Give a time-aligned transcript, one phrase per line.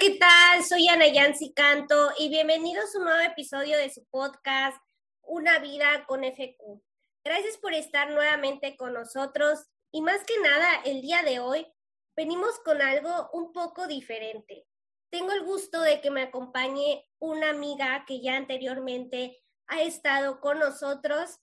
[0.00, 0.64] ¿qué tal?
[0.64, 4.82] Soy Ana Yancy Canto y bienvenidos a un nuevo episodio de su podcast
[5.20, 6.80] Una vida con FQ.
[7.22, 11.66] Gracias por estar nuevamente con nosotros y más que nada el día de hoy
[12.16, 14.66] venimos con algo un poco diferente.
[15.10, 20.60] Tengo el gusto de que me acompañe una amiga que ya anteriormente ha estado con
[20.60, 21.40] nosotros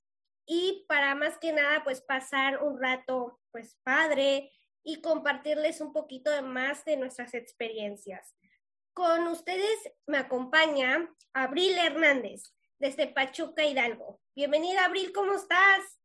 [0.47, 4.51] y para más que nada pues pasar un rato pues padre
[4.81, 8.33] y compartirles un poquito más de nuestras experiencias.
[8.97, 14.19] Con ustedes me acompaña Abril Hernández desde Pachuca Hidalgo.
[14.35, 15.99] Bienvenida Abril, ¿cómo estás?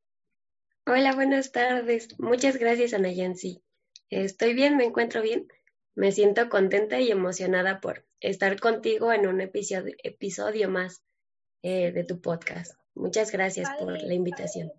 [0.84, 2.08] Hola, buenas tardes.
[2.18, 3.62] Muchas gracias, Ana Yancy.
[4.10, 5.48] Estoy bien, me encuentro bien.
[5.94, 11.02] Me siento contenta y emocionada por estar contigo en un episodio, episodio más
[11.62, 12.78] eh, de tu podcast.
[12.94, 14.70] Muchas gracias por la invitación.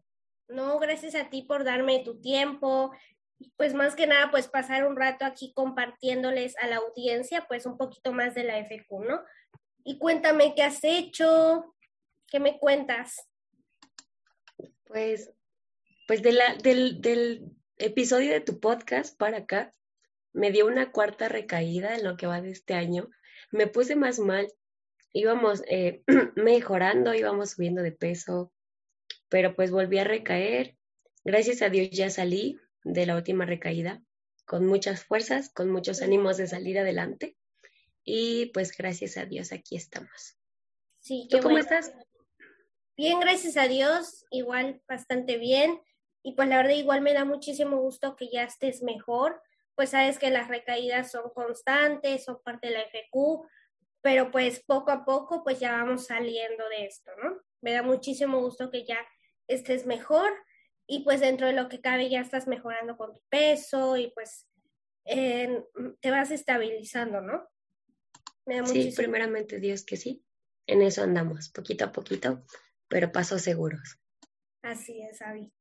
[0.50, 2.92] No, gracias a ti por darme tu tiempo,
[3.58, 7.78] pues más que nada, pues pasar un rato aquí compartiéndoles a la audiencia, pues un
[7.78, 9.22] poquito más de la FQ, ¿no?
[9.84, 11.76] Y cuéntame qué has hecho,
[12.28, 13.28] qué me cuentas.
[14.86, 15.32] Pues,
[16.08, 19.74] pues del, del episodio de tu podcast para acá,
[20.34, 23.10] me dio una cuarta recaída en lo que va de este año.
[23.52, 24.48] Me puse más mal,
[25.14, 26.04] íbamos eh,
[26.36, 28.52] mejorando, íbamos subiendo de peso,
[29.30, 30.76] pero pues volví a recaer.
[31.24, 34.02] Gracias a Dios ya salí, de la última recaída,
[34.46, 37.38] con muchas fuerzas, con muchos ánimos de salir adelante.
[38.04, 40.38] Y pues gracias a Dios aquí estamos.
[41.00, 41.94] Sí, ¿Tú cómo estás?
[42.96, 45.82] Bien, gracias a Dios, igual bastante bien.
[46.22, 49.42] Y pues la verdad igual me da muchísimo gusto que ya estés mejor.
[49.76, 53.48] Pues sabes que las recaídas son constantes, son parte de la FQ,
[54.02, 57.42] pero pues poco a poco pues ya vamos saliendo de esto, ¿no?
[57.62, 59.00] Me da muchísimo gusto que ya
[59.48, 60.32] estés mejor
[60.88, 64.48] y pues dentro de lo que cabe ya estás mejorando con tu peso y pues
[65.06, 67.48] te vas estabilizando, ¿no?
[68.66, 70.24] sí, primeramente Dios que sí.
[70.66, 72.44] En eso andamos, poquito a poquito,
[72.88, 74.00] pero pasos seguros.
[74.62, 75.52] Así es, Avi.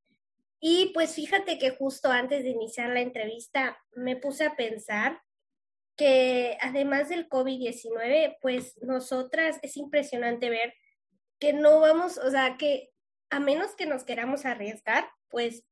[0.60, 5.20] Y pues fíjate que justo antes de iniciar la entrevista me puse a pensar
[5.96, 10.72] que además del COVID-19, pues nosotras es impresionante ver
[11.40, 12.91] que no vamos, o sea, que
[13.32, 15.64] a menos que nos queramos arriesgar, pues,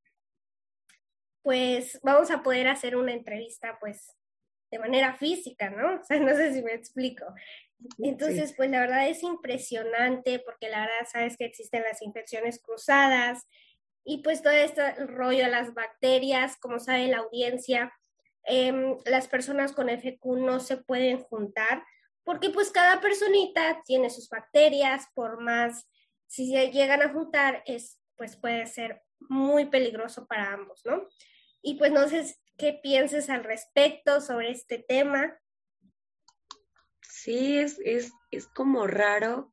[1.42, 4.16] pues vamos a poder hacer una entrevista, pues,
[4.70, 5.94] de manera física, ¿no?
[6.00, 7.26] O sea, no sé si me explico.
[7.98, 13.46] Entonces, pues la verdad es impresionante porque la verdad sabes que existen las infecciones cruzadas
[14.04, 17.92] y pues todo este rollo de las bacterias, como sabe la audiencia,
[18.44, 21.84] em, las personas con FQ no se pueden juntar
[22.24, 25.86] porque pues cada personita tiene sus bacterias, por más
[26.30, 31.08] si se llegan a juntar, es, pues puede ser muy peligroso para ambos, ¿no?
[31.60, 35.36] Y pues no sé qué pienses al respecto sobre este tema.
[37.02, 39.52] Sí, es, es, es como raro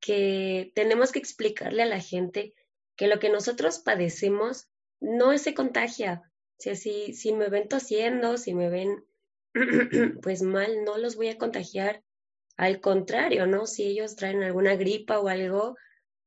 [0.00, 2.54] que tenemos que explicarle a la gente
[2.96, 6.22] que lo que nosotros padecemos no se contagia.
[6.24, 9.04] O sea, si, si me ven tosiendo, si me ven
[10.22, 12.02] pues mal, no los voy a contagiar.
[12.56, 13.66] Al contrario, ¿no?
[13.66, 15.76] Si ellos traen alguna gripa o algo,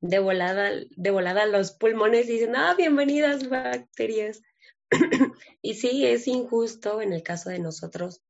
[0.03, 4.41] de volada, de volada los pulmones y dicen, ah, bienvenidas bacterias.
[5.61, 8.21] y sí, es injusto en el caso de nosotros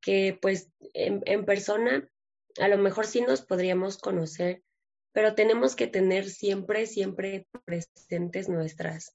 [0.00, 2.10] que pues en, en, persona
[2.58, 4.64] a lo mejor sí nos podríamos conocer,
[5.12, 9.14] pero tenemos que tener siempre, siempre presentes nuestras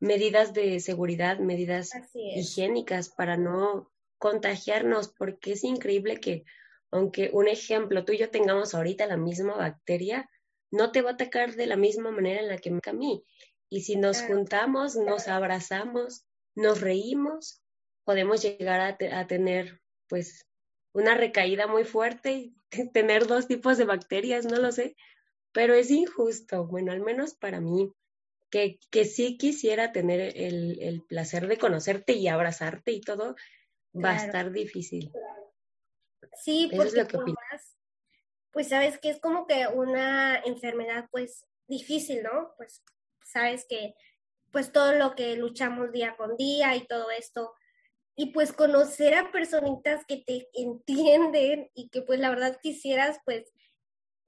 [0.00, 6.44] medidas de seguridad, medidas higiénicas para no contagiarnos, porque es increíble que
[6.90, 10.28] aunque un ejemplo, tú y yo tengamos ahorita la misma bacteria,
[10.74, 13.24] no te va a atacar de la misma manera en la que me a mí.
[13.70, 17.62] Y si nos juntamos, nos abrazamos, nos reímos,
[18.04, 20.46] podemos llegar a, tener pues
[20.92, 22.56] una recaída muy fuerte y
[22.92, 24.96] tener dos tipos de bacterias, no lo sé,
[25.52, 27.92] pero es injusto, bueno, al menos para mí,
[28.50, 33.36] que, que sí quisiera tener el, el placer de conocerte y abrazarte y todo,
[33.94, 35.12] va a estar difícil.
[36.42, 37.18] Sí, porque es lo que
[38.54, 42.54] pues sabes que es como que una enfermedad pues difícil, ¿no?
[42.56, 42.82] Pues
[43.24, 43.94] sabes que
[44.52, 47.52] pues todo lo que luchamos día con día y todo esto
[48.16, 53.52] y pues conocer a personitas que te entienden y que pues la verdad quisieras pues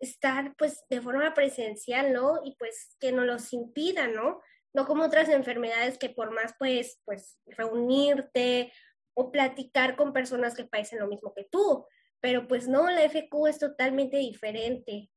[0.01, 2.41] estar pues de forma presencial, ¿no?
[2.45, 4.43] Y pues que no los impida, ¿no?
[4.75, 8.73] No como otras enfermedades que por más pues pues reunirte
[9.15, 11.87] o platicar con personas que padecen lo mismo que tú,
[12.27, 15.09] pero pues no, la FQ es totalmente diferente.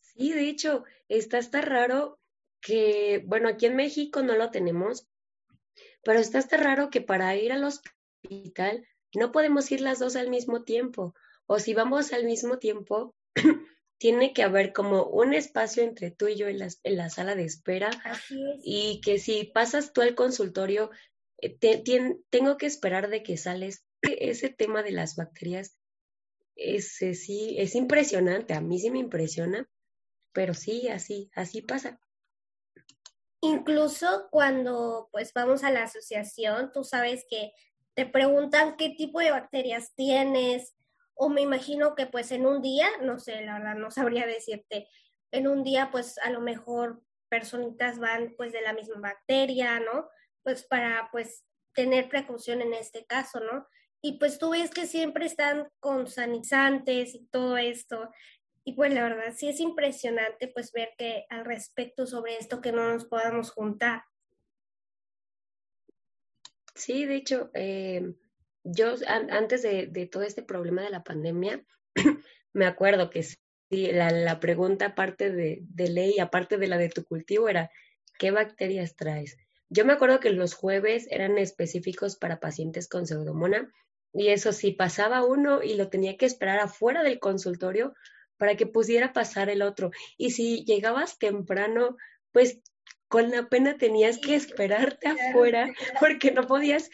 [0.00, 2.18] Sí, de hecho, está hasta raro
[2.60, 5.06] que, bueno, aquí en México no lo tenemos,
[6.02, 8.84] pero está hasta raro que para ir al hospital
[9.14, 11.14] no podemos ir las dos al mismo tiempo.
[11.46, 13.14] O si vamos al mismo tiempo,
[13.98, 17.90] tiene que haber como un espacio entre tú y yo en la, sala de espera.
[18.64, 20.90] Y que si pasas tú al consultorio,
[21.38, 21.56] eh,
[22.28, 23.84] tengo que esperar de que sales.
[24.02, 25.78] Ese tema de las bacterias
[26.56, 28.54] es, sí, es impresionante.
[28.54, 29.68] A mí sí me impresiona,
[30.32, 32.00] pero sí, así, así pasa.
[33.42, 37.52] Incluso cuando pues vamos a la asociación, tú sabes que
[37.94, 40.74] te preguntan qué tipo de bacterias tienes,
[41.14, 44.88] o me imagino que pues en un día, no sé, la verdad no sabría decirte,
[45.32, 50.08] en un día pues a lo mejor personitas van pues de la misma bacteria, ¿no?
[50.42, 51.44] Pues para pues
[51.74, 53.66] tener precaución en este caso, ¿no?
[54.02, 58.10] Y pues tú ves que siempre están con sanizantes y todo esto.
[58.64, 62.72] Y pues la verdad sí es impresionante pues ver que al respecto sobre esto que
[62.72, 64.04] no nos podamos juntar.
[66.74, 68.14] Sí, de hecho, eh,
[68.64, 71.64] yo antes de, todo este problema de la pandemia,
[72.52, 73.38] me acuerdo que sí,
[73.70, 77.70] la, pregunta aparte de, de, ley, aparte de la de tu cultivo, era,
[78.18, 79.36] ¿qué bacterias traes?
[79.68, 83.72] Yo me acuerdo que los jueves eran específicos para pacientes con pseudomona
[84.12, 87.94] y eso sí, pasaba uno y lo tenía que esperar afuera del consultorio
[88.36, 89.90] para que pudiera pasar el otro.
[90.16, 91.96] Y si llegabas temprano,
[92.32, 92.60] pues
[93.08, 96.90] con la pena tenías que esperarte afuera porque no podías,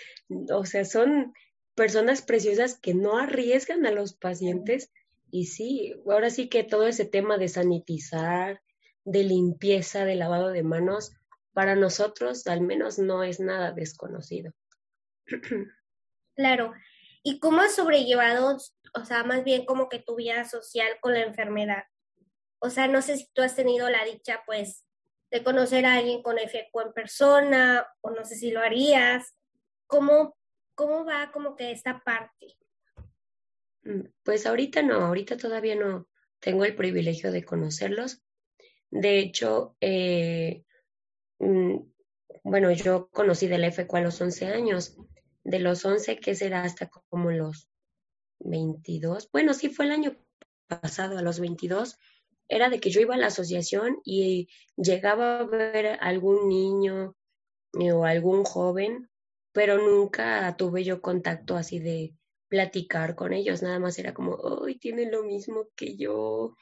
[0.51, 1.35] o sea, son
[1.75, 4.91] personas preciosas que no arriesgan a los pacientes.
[5.31, 8.63] Y sí, ahora sí que todo ese tema de sanitizar,
[9.05, 11.13] de limpieza, de lavado de manos,
[11.53, 14.53] para nosotros al menos no es nada desconocido.
[16.39, 16.75] Claro.
[17.27, 18.57] ¿Y cómo has sobrellevado,
[18.95, 21.85] o sea, más bien como que tu vida social con la enfermedad?
[22.61, 24.85] O sea, no sé si tú has tenido la dicha, pues,
[25.31, 29.35] de conocer a alguien con FQ en persona, o no sé si lo harías.
[29.89, 30.37] ¿Cómo
[30.77, 32.59] ¿Cómo va como que esta parte?
[33.83, 36.07] Mm, pues ahorita no, ahorita todavía no
[36.39, 38.23] tengo el privilegio de conocerlos.
[38.91, 40.65] De hecho, eh,
[41.39, 41.79] mm,
[42.45, 44.99] bueno, yo conocí del FQ a los 11 años.
[45.47, 47.69] De los 11, ¿qué será hasta como los
[48.41, 49.31] 22?
[49.31, 50.17] Bueno, sí fue el año
[50.67, 51.99] pasado, a los 22,
[52.49, 57.17] era de que yo iba a la asociación y llegaba a ver algún niño
[57.79, 59.09] eh, o algún joven
[59.57, 62.15] pero nunca tuve yo contacto así de
[62.49, 66.55] platicar con ellos, nada más era como, hoy tienen lo mismo que yo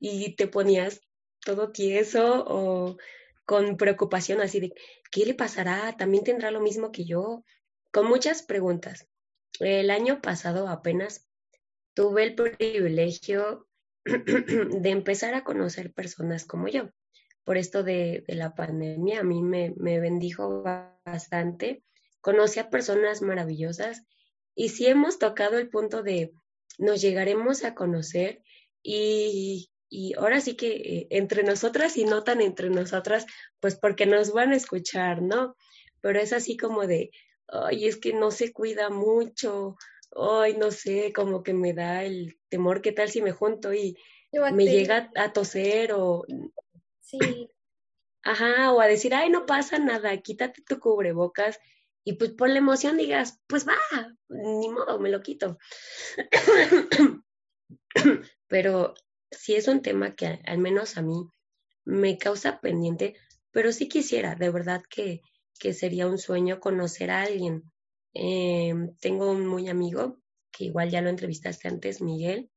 [0.00, 1.02] y te ponías
[1.44, 2.96] todo tieso o
[3.44, 4.72] con preocupación así de,
[5.10, 5.94] ¿qué le pasará?
[5.98, 7.44] ¿También tendrá lo mismo que yo?
[7.90, 9.08] Con muchas preguntas.
[9.60, 11.26] El año pasado apenas
[11.94, 13.66] tuve el privilegio
[14.04, 16.90] de empezar a conocer personas como yo.
[17.44, 21.82] Por esto de, la pandemia, a mí me, bendijo bastante
[22.20, 24.02] conoce a personas maravillosas
[24.54, 26.34] y si hemos tocado el punto de
[26.76, 28.42] nos llegaremos a conocer
[28.82, 33.24] y, y ahora sí que eh, entre nosotras y no tan entre nosotras,
[33.60, 35.56] pues porque nos van a escuchar, ¿no?
[36.00, 37.10] Pero es así como de,
[37.48, 39.76] ay, es que no se cuida mucho,
[40.16, 43.96] ay, no sé, como que me da el temor, ¿qué tal si me junto y
[44.52, 46.24] me llega a toser o...
[47.00, 47.50] Sí.
[48.22, 51.58] Ajá, o a decir, ay, no pasa nada, quítate tu cubrebocas
[52.04, 53.76] y pues por la emoción digas, pues va,
[54.28, 55.58] ni modo, me lo quito.
[58.46, 58.94] pero
[59.30, 61.28] sí es un tema que al menos a mí
[61.84, 63.14] me causa pendiente,
[63.50, 65.20] pero sí quisiera, de verdad que,
[65.58, 67.64] que sería un sueño conocer a alguien.
[68.14, 70.18] Em, tengo un muy amigo,
[70.50, 72.50] que igual ya lo entrevistaste antes, Miguel,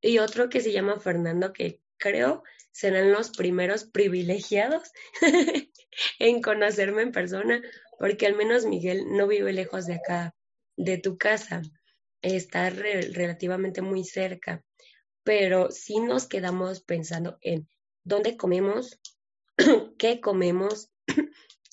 [0.00, 2.42] y otro que se llama Fernando, que creo
[2.72, 4.90] serán los primeros privilegiados
[6.18, 7.62] en conocerme en persona,
[7.98, 10.34] porque al menos Miguel no vive lejos de acá,
[10.76, 11.62] de tu casa,
[12.22, 14.64] está relativamente muy cerca,
[15.22, 17.68] pero sí nos quedamos pensando en
[18.04, 18.98] dónde comemos,
[19.98, 20.90] qué comemos,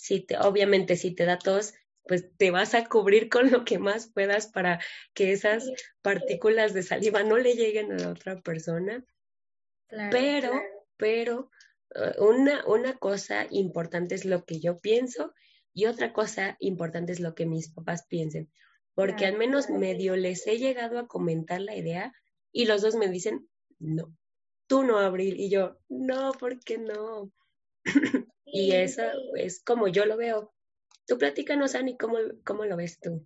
[0.07, 1.73] si te, obviamente si te da tos,
[2.07, 4.79] pues te vas a cubrir con lo que más puedas para
[5.13, 5.69] que esas
[6.01, 9.03] partículas de saliva no le lleguen a la otra persona.
[9.89, 10.53] pero,
[10.95, 11.51] pero
[11.93, 15.33] eh, una, una cosa importante es lo que yo pienso
[15.73, 18.49] y otra cosa importante es lo que mis papás piensen,
[18.95, 22.13] porque al menos medio les he llegado a comentar la idea
[22.53, 24.15] y los dos me dicen, no,
[24.67, 27.31] tú no, Abril, y yo, no, ¿por qué no?
[28.47, 29.03] Y eso
[29.35, 30.53] es como yo lo veo.
[31.05, 33.25] Tú platícanos, Ani, ¿cómo, ¿cómo lo ves tú?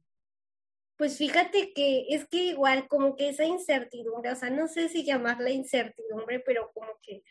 [0.98, 5.04] Pues fíjate que es que igual como que esa incertidumbre, o sea, no sé si
[5.04, 7.24] llamarla incertidumbre, pero como que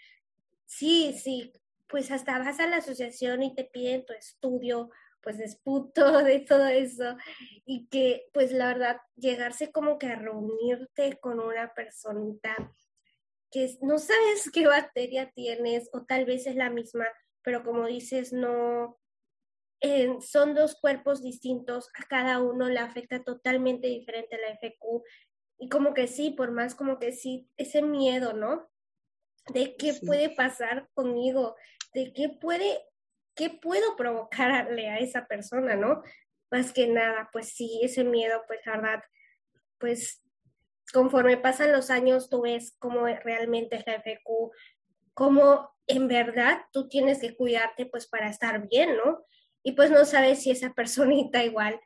[0.67, 1.53] sí, sí,
[1.87, 4.91] pues hasta vas a la asociación y te piden tu estudio
[5.23, 7.17] pues desputo de todo eso
[7.65, 12.73] y que pues la verdad llegarse como que a reunirte con una personita
[13.51, 17.07] que no sabes qué bacteria tienes o tal vez es la misma,
[17.43, 18.99] pero como dices, no,
[20.21, 25.03] son dos cuerpos distintos, a cada uno le afecta totalmente diferente la FQ
[25.59, 28.71] y como que sí, por más como que sí, ese miedo, ¿no?
[29.53, 31.55] De qué puede pasar conmigo,
[31.95, 32.81] de qué puede,
[33.35, 36.03] qué puedo provocarle a esa persona, ¿no?
[36.51, 39.03] Más que nada, pues sí, ese miedo, pues la verdad,
[39.79, 40.23] pues
[40.93, 44.51] conforme pasan los años, tú ves cómo realmente es la FQ,
[45.15, 49.25] cómo en verdad tú tienes que cuidarte pues para estar bien, ¿no?
[49.63, 51.81] Y pues no sabes si esa personita igual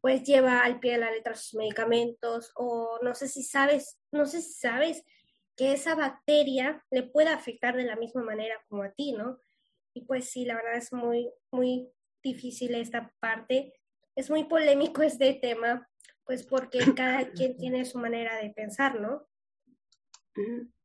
[0.00, 4.26] pues lleva al pie de la letra sus medicamentos o no sé si sabes, no
[4.26, 5.02] sé si sabes
[5.56, 9.40] que esa bacteria le puede afectar de la misma manera como a ti, ¿no?
[9.94, 11.88] Y pues sí, la verdad es muy, muy
[12.22, 13.72] difícil esta parte.
[14.14, 15.88] Es muy polémico este tema,
[16.24, 19.26] pues porque cada quien tiene su manera de pensar, ¿no?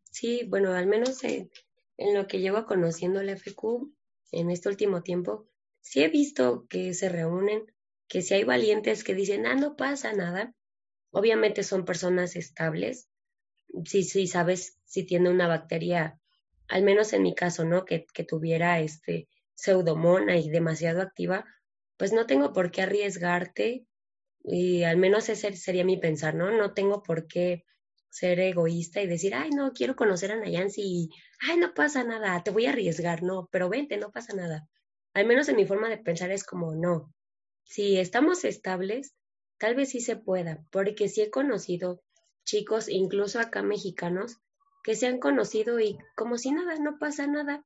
[0.10, 1.52] Sí, bueno, al menos en,
[2.02, 3.94] en lo que llevo conociendo el FQ
[4.32, 5.48] en este último tiempo,
[5.82, 7.66] sí he visto que se reúnen
[8.08, 10.56] que si hay valientes que dicen, ah, no pasa nada,
[11.12, 13.08] obviamente son personas estables.
[13.86, 16.20] Si, si sabes si tiene una bacteria,
[16.68, 17.86] al menos en mi caso, ¿no?
[17.86, 21.46] Que, que tuviera este pseudomona y demasiado activa,
[21.98, 23.86] pues no tengo por qué arriesgarte
[24.44, 26.52] y al menos ese sería mi pensar, ¿no?
[26.52, 27.64] No tengo por qué
[28.12, 31.10] ser egoísta y decir, ay, no, quiero conocer a Nayansi y,
[31.50, 34.68] ay, no pasa nada, te voy a arriesgar, no, pero vente, no pasa nada.
[35.14, 37.14] Al menos en mi forma de pensar es como, no,
[37.64, 39.14] si estamos estables,
[39.58, 42.02] tal vez sí se pueda, porque sí he conocido
[42.44, 44.38] chicos, incluso acá mexicanos,
[44.84, 47.64] que se han conocido y como si nada, no pasa nada.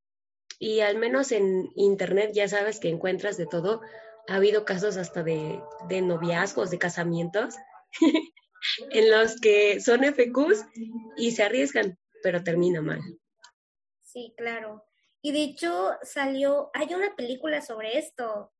[0.59, 3.81] Y al menos en internet ya sabes que encuentras de todo.
[4.27, 5.59] Ha habido casos hasta de,
[5.89, 7.55] de noviazgos, de casamientos,
[8.91, 10.65] en los que son FQs
[11.17, 13.01] y se arriesgan, pero termina mal.
[14.01, 14.85] Sí, claro.
[15.21, 18.53] Y de hecho salió, hay una película sobre esto,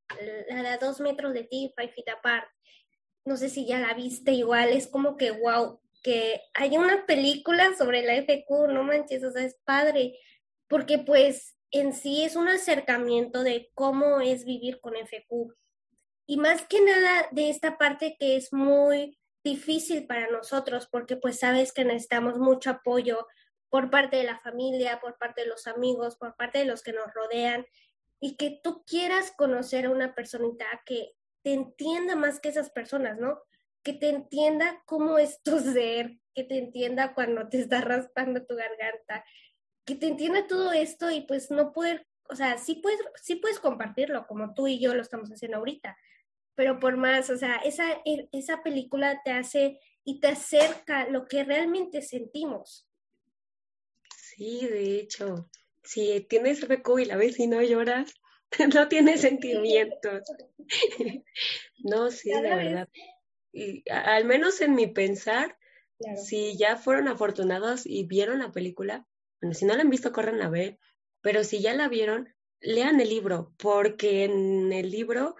[0.49, 2.47] la de dos metros de ti, Five Feet Apart.
[3.23, 7.75] No sé si ya la viste igual, es como que wow, que hay una película
[7.75, 10.19] sobre la FQ, no manches, o sea, es padre,
[10.67, 15.53] porque pues en sí es un acercamiento de cómo es vivir con FQ.
[16.27, 21.39] Y más que nada de esta parte que es muy difícil para nosotros, porque pues
[21.39, 23.27] sabes que necesitamos mucho apoyo
[23.69, 26.93] por parte de la familia, por parte de los amigos, por parte de los que
[26.93, 27.65] nos rodean
[28.19, 33.19] y que tú quieras conocer a una personita que te entienda más que esas personas,
[33.19, 33.39] ¿no?
[33.83, 38.55] Que te entienda cómo es tu ser, que te entienda cuando te está raspando tu
[38.55, 39.23] garganta,
[39.85, 43.59] que te entienda todo esto y pues no poder, o sea, sí puedes, sí puedes
[43.59, 45.95] compartirlo como tú y yo lo estamos haciendo ahorita,
[46.55, 51.27] pero por más, o sea, esa, e, esa película te hace y te acerca lo
[51.27, 52.87] que realmente sentimos.
[54.15, 55.49] Sí, de hecho,
[55.83, 58.13] si tienes FQ y la ves y no lloras,
[58.75, 60.23] no tienes sentimientos.
[61.79, 62.89] no, sí, de verdad.
[63.51, 65.57] Y al menos en mi pensar,
[66.17, 69.07] si ya fueron afortunados y vieron la película,
[69.41, 70.77] bueno, si no la han visto, corran a ver,
[71.21, 75.35] pero si ya la vieron, lean el libro, porque en el libro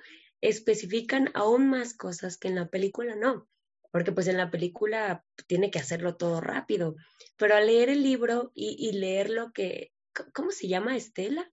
[0.50, 3.48] especifican aún más cosas que en la película no,
[3.92, 6.96] porque pues en la película tiene que hacerlo todo rápido,
[7.38, 9.92] pero al leer el libro y, y leer lo que
[10.34, 11.52] ¿cómo se llama Estela?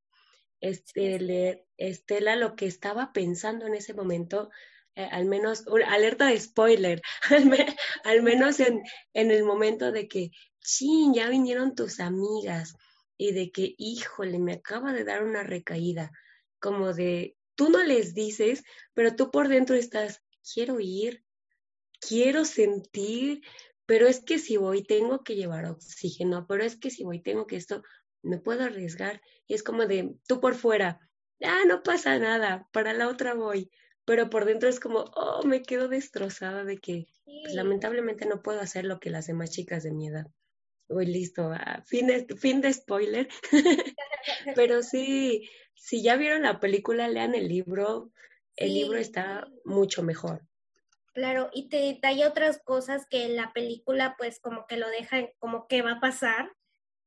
[0.61, 4.51] Este, Estela lo que estaba pensando en ese momento,
[4.95, 7.03] eh, al menos, alerta de spoiler,
[8.05, 8.83] al, menos en,
[9.13, 10.31] en, el momento de que,
[10.61, 12.77] chin, ya vinieron tus amigas
[13.17, 16.13] y de que, híjole, me acaba de dar una recaída,
[16.61, 18.63] como de, tú no les dices,
[18.95, 20.23] pero tú por dentro estás,
[20.55, 21.25] quiero ir,
[22.01, 23.43] quiero sentir,
[23.87, 27.47] pero es que si voy tengo que llevar oxígeno, pero es que si voy tengo
[27.47, 27.83] que esto,
[28.23, 29.21] me puedo arriesgar.
[29.47, 31.01] Y es como de, tú por fuera,
[31.43, 33.71] ah, no pasa nada, para la otra voy.
[34.05, 38.61] Pero por dentro es como, oh, me quedo destrozada de que pues, lamentablemente no puedo
[38.61, 40.27] hacer lo que las demás chicas de mi edad.
[40.89, 43.29] Uy, listo, ah, fin, de, fin de spoiler.
[44.57, 48.11] Pero sí, si ya vieron la película, lean el libro.
[48.57, 50.43] El libro está mucho mejor.
[51.15, 55.29] Claro, y te detalla otras cosas que en la película pues como que lo dejan
[55.39, 56.51] como que va a pasar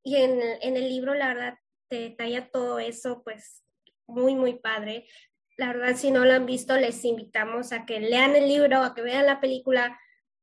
[0.06, 1.58] y en, en el libro, la verdad,
[1.88, 3.64] te detalla todo eso, pues
[4.06, 5.08] muy, muy padre.
[5.56, 8.94] La verdad, si no lo han visto, les invitamos a que lean el libro, a
[8.94, 9.98] que vean la película,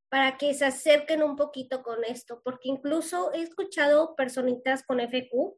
[0.10, 5.58] para que se acerquen un poquito con esto, porque incluso he escuchado personitas con FQ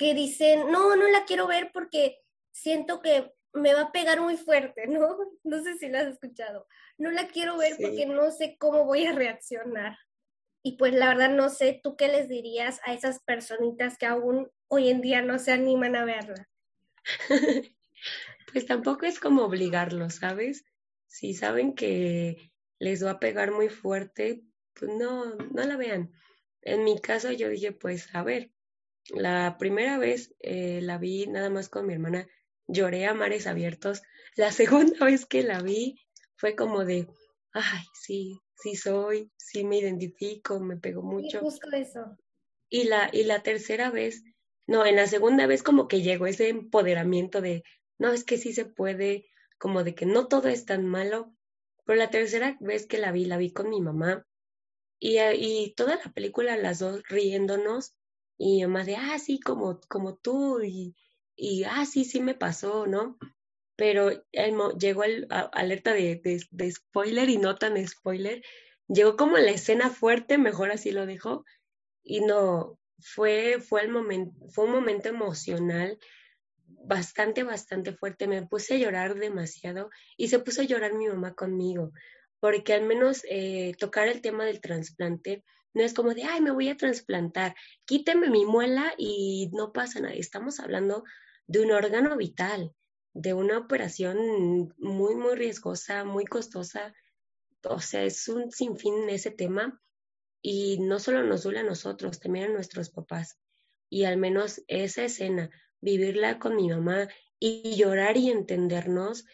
[0.00, 4.38] que dicen, no, no la quiero ver porque siento que me va a pegar muy
[4.38, 5.18] fuerte, ¿no?
[5.44, 6.66] No sé si la has escuchado.
[6.96, 9.98] No la quiero ver porque no sé cómo voy a reaccionar.
[10.62, 14.50] Y pues la verdad no sé, ¿tú qué les dirías a esas personitas que aún
[14.68, 16.48] hoy en día no se animan a verla?
[18.52, 20.64] pues tampoco es como obligarlos, ¿sabes?
[21.08, 26.10] Si saben que les va a pegar muy fuerte, pues no, no la vean.
[26.62, 28.50] En mi caso yo dije, pues a ver,
[29.14, 32.28] la primera vez eh, la vi nada más con mi hermana,
[32.66, 34.02] lloré a mares abiertos.
[34.36, 36.00] La segunda vez que la vi
[36.36, 37.06] fue como de,
[37.52, 41.40] ay, sí, sí soy, sí me identifico, me pegó mucho.
[41.40, 42.16] justo eso.
[42.68, 44.22] Y la, y la tercera vez,
[44.66, 47.64] no, en la segunda vez como que llegó ese empoderamiento de,
[47.98, 49.26] no, es que sí se puede,
[49.58, 51.34] como de que no todo es tan malo.
[51.84, 54.24] Pero la tercera vez que la vi, la vi con mi mamá.
[55.00, 57.94] Y, y toda la película, las dos riéndonos,
[58.42, 60.96] y mamá de, ah, sí, como, como tú, y,
[61.36, 63.18] y, ah, sí, sí me pasó, ¿no?
[63.76, 64.12] Pero
[64.78, 68.42] llegó el alerta de, de, spoiler y no tan spoiler.
[68.88, 71.44] Llegó como la escena fuerte, mejor así lo dijo,
[72.02, 75.98] y no, fue, fue, el momento, fue un momento emocional
[76.64, 78.26] bastante, bastante fuerte.
[78.26, 81.92] Me puse a llorar demasiado y se puso a llorar mi mamá conmigo,
[82.40, 85.44] porque al menos eh, tocar el tema del trasplante
[85.74, 90.00] no es como de, ay, me voy a trasplantar, quíteme mi muela y no pasa
[90.00, 90.14] nada.
[90.14, 91.04] Estamos hablando
[91.46, 92.74] de un órgano vital,
[93.12, 96.94] de una operación muy, muy riesgosa, muy costosa.
[97.64, 99.80] O sea, es un sinfín ese tema
[100.42, 103.38] y no solo nos duele a nosotros, también a nuestros papás.
[103.88, 105.50] Y al menos esa escena,
[105.80, 107.08] vivirla con mi mamá
[107.38, 109.24] y llorar y entendernos,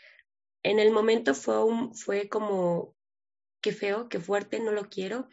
[0.62, 1.56] en el momento fue,
[1.94, 2.96] fue como,
[3.60, 5.28] qué feo, qué fuerte, no lo quiero,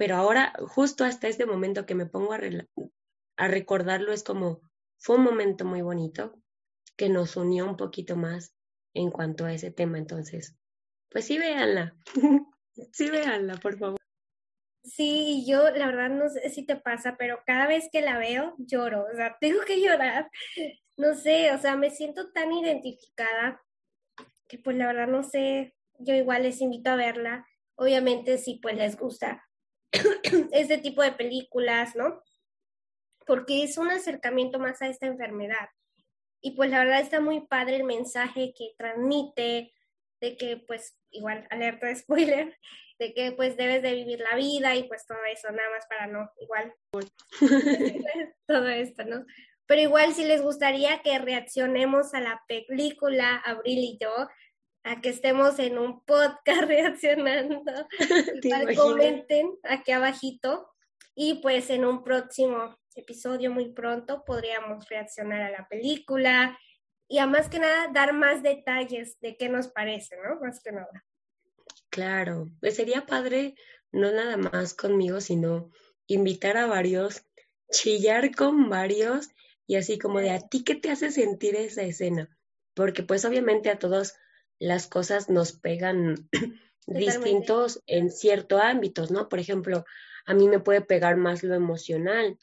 [0.00, 2.40] pero ahora, justo hasta este momento que me pongo a,
[3.36, 4.62] a recordarlo, es como,
[4.96, 6.40] fue un momento muy bonito
[6.96, 8.56] que nos unió un poquito más
[8.94, 9.98] en cuanto a ese tema.
[9.98, 10.56] Entonces,
[11.10, 11.94] pues sí, véanla.
[12.92, 13.98] sí, véanla, por favor.
[14.82, 18.54] Sí, yo la verdad no sé si te pasa, pero cada vez que la veo
[18.56, 20.30] lloro, o sea, tengo que llorar.
[20.96, 23.62] No sé, o sea, me siento tan identificada
[24.48, 27.46] que pues la verdad no sé, yo igual les invito a verla.
[27.74, 29.44] Obviamente si pues les gusta
[30.52, 32.22] este tipo de películas, ¿no?
[33.30, 35.68] porque es un acercamiento más a esta enfermedad.
[36.40, 39.72] Y pues la verdad está muy padre el mensaje que transmite
[40.20, 42.58] de que pues igual alerta de spoiler,
[42.98, 46.08] de que pues debes de vivir la vida y pues todo eso, nada más para
[46.08, 46.74] no, igual
[48.48, 49.24] todo esto, ¿no?
[49.66, 54.26] Pero igual si les gustaría que reaccionemos a la película, Abril y yo,
[54.82, 57.88] a que estemos en un podcast reaccionando,
[58.42, 60.70] igual comenten aquí abajito
[61.14, 66.58] y pues en un próximo episodio muy pronto podríamos reaccionar a la película
[67.08, 70.40] y a más que nada dar más detalles de qué nos parece, ¿no?
[70.40, 71.04] Más que nada.
[71.90, 73.54] Claro, pues sería padre
[73.92, 75.70] no nada más conmigo, sino
[76.06, 77.26] invitar a varios,
[77.70, 79.28] chillar con varios
[79.66, 82.28] y así como de a ti qué te hace sentir esa escena,
[82.74, 84.14] porque pues obviamente a todos
[84.60, 86.28] las cosas nos pegan
[86.86, 89.28] distintos en ciertos ámbitos, ¿no?
[89.28, 89.84] Por ejemplo,
[90.26, 92.38] a mí me puede pegar más lo emocional,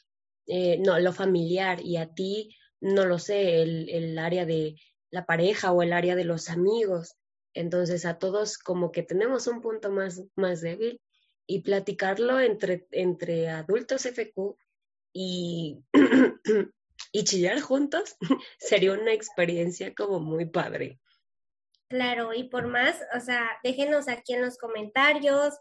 [0.46, 4.76] eh, no, lo familiar y a ti, no lo sé, el, el área de
[5.10, 7.16] la pareja o el área de los amigos.
[7.54, 11.00] Entonces a todos como que tenemos un punto más, más débil
[11.46, 14.56] y platicarlo entre, entre adultos FQ
[15.12, 15.82] y,
[17.12, 18.16] y chillar juntos
[18.58, 21.00] sería una experiencia como muy padre.
[21.88, 25.54] Claro, y por más, o sea, déjenos aquí en los comentarios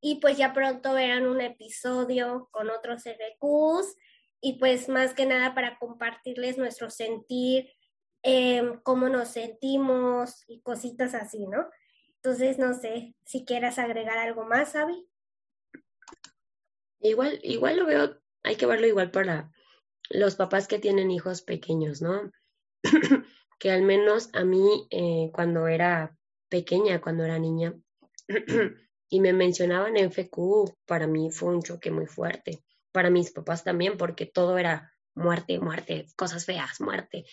[0.00, 3.96] y pues ya pronto verán un episodio con otros FQs
[4.40, 7.70] y pues más que nada para compartirles nuestro sentir,
[8.22, 11.68] em, cómo nos sentimos y cositas así, ¿no?
[12.16, 15.06] Entonces, no sé si quieras agregar algo más, Abby.
[17.00, 19.52] Igual, igual lo veo, hay que verlo igual para
[20.08, 22.30] los papás que tienen hijos pequeños, ¿no?
[23.58, 26.16] que al menos a mí eh, cuando era
[26.48, 27.74] pequeña, cuando era niña,
[29.08, 32.62] y me mencionaban en FQ, para mí fue un choque muy fuerte
[32.96, 37.26] para mis papás también, porque todo era muerte, muerte, cosas feas, muerte.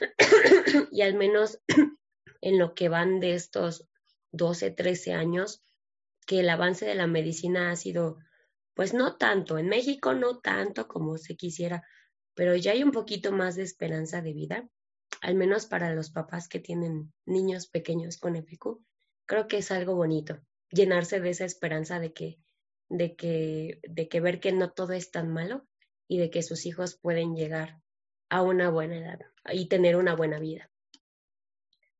[0.90, 1.60] y al menos
[2.40, 3.88] en lo que van de estos
[4.32, 5.62] 12, 13 años,
[6.26, 8.18] que el avance de la medicina ha sido,
[8.74, 11.86] pues no tanto, en México no tanto como se quisiera,
[12.34, 14.68] pero ya hay un poquito más de esperanza de vida,
[15.20, 18.78] al menos para los papás que tienen niños pequeños con FQ.
[19.26, 22.38] Creo que es algo bonito, llenarse de esa esperanza de que
[22.88, 25.66] de que, de que ver que no todo es tan malo
[26.08, 27.80] y de que sus hijos pueden llegar
[28.28, 29.20] a una buena edad
[29.52, 30.70] y tener una buena vida.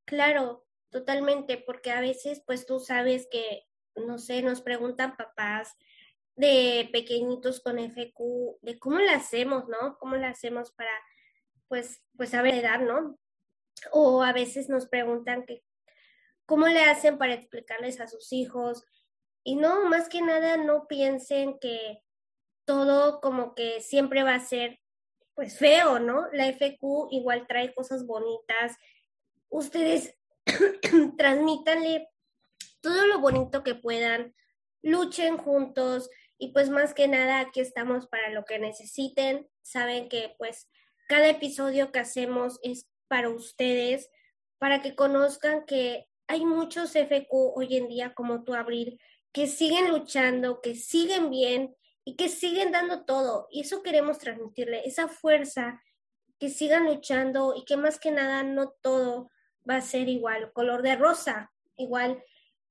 [0.04, 3.64] Claro, totalmente, porque a veces pues tú sabes que,
[3.96, 5.76] no sé, nos preguntan papás
[6.36, 9.96] de pequeñitos con FQ, de cómo lo hacemos, ¿no?
[9.98, 10.92] ¿Cómo lo hacemos para,
[11.74, 13.18] pues, pues saber edad, ¿no?
[13.90, 15.64] O a veces nos preguntan que,
[16.46, 18.84] ¿cómo le hacen para explicarles a sus hijos?
[19.42, 22.00] Y no, más que nada, no piensen que
[22.64, 24.78] todo como que siempre va a ser,
[25.34, 26.28] pues, feo, ¿no?
[26.32, 28.76] La FQ igual trae cosas bonitas.
[29.48, 30.16] Ustedes
[31.18, 32.08] transmítanle
[32.82, 34.32] todo lo bonito que puedan,
[34.80, 36.08] luchen juntos,
[36.38, 39.48] y pues más que nada aquí estamos para lo que necesiten.
[39.62, 40.68] Saben que pues
[41.08, 44.10] cada episodio que hacemos es para ustedes,
[44.58, 49.00] para que conozcan que hay muchos FQ hoy en día como tú, Abril,
[49.32, 53.48] que siguen luchando, que siguen bien y que siguen dando todo.
[53.50, 55.82] Y eso queremos transmitirle, esa fuerza,
[56.38, 59.30] que sigan luchando y que más que nada no todo
[59.68, 62.22] va a ser igual, color de rosa, igual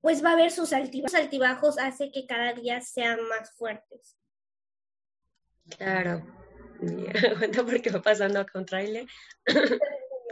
[0.02, 4.18] pues va a haber sus altibajos, altibajos hace que cada día sean más fuertes.
[5.78, 6.22] Claro,
[7.38, 9.08] cuenta porque va pasando acá un trailer,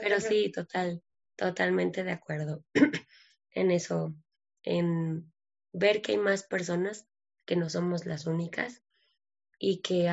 [0.02, 1.02] pero sí, total,
[1.36, 2.64] totalmente de acuerdo
[3.52, 4.16] en eso,
[4.64, 5.32] en
[5.74, 7.08] ver que hay más personas
[7.46, 8.82] que no somos las únicas
[9.60, 10.10] y que,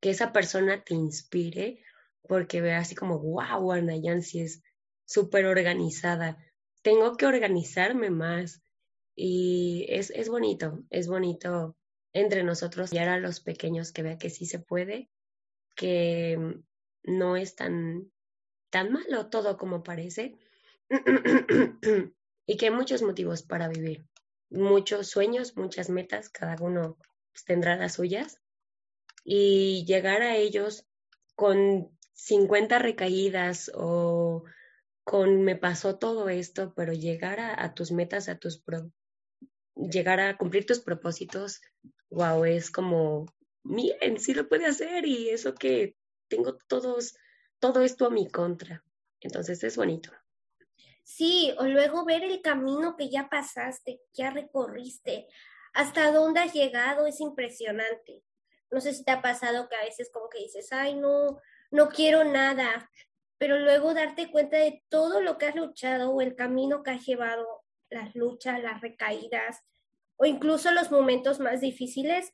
[0.00, 1.82] que esa persona te inspire
[2.26, 4.62] porque ve así como, wow, Ana Yancy es
[5.04, 6.38] súper organizada,
[6.82, 8.62] tengo que organizarme más
[9.14, 11.76] y es, es bonito, es bonito
[12.14, 15.10] entre nosotros y a los pequeños que vean que sí se puede,
[15.76, 16.38] que
[17.02, 18.10] no es tan,
[18.70, 20.38] tan malo todo como parece
[22.46, 24.06] y que hay muchos motivos para vivir,
[24.48, 26.96] muchos sueños, muchas metas, cada uno
[27.32, 28.40] pues, tendrá las suyas
[29.24, 30.86] y llegar a ellos
[31.34, 34.44] con 50 recaídas o
[35.02, 38.62] con me pasó todo esto, pero llegar a, tus metas, a tus
[39.74, 41.60] llegar a cumplir tus propósitos,
[42.14, 43.26] wow, es como,
[43.64, 45.96] miren, sí lo puede hacer y eso que
[46.28, 47.16] tengo todos,
[47.58, 48.84] todo esto a mi contra.
[49.20, 50.10] Entonces es bonito.
[51.02, 55.28] Sí, o luego ver el camino que ya pasaste, ya recorriste,
[55.74, 58.22] hasta dónde has llegado, es impresionante.
[58.70, 61.88] No sé si te ha pasado que a veces como que dices, ay, no, no
[61.88, 62.90] quiero nada,
[63.38, 67.04] pero luego darte cuenta de todo lo que has luchado o el camino que has
[67.04, 67.46] llevado,
[67.90, 69.62] las luchas, las recaídas
[70.16, 72.32] o incluso los momentos más difíciles,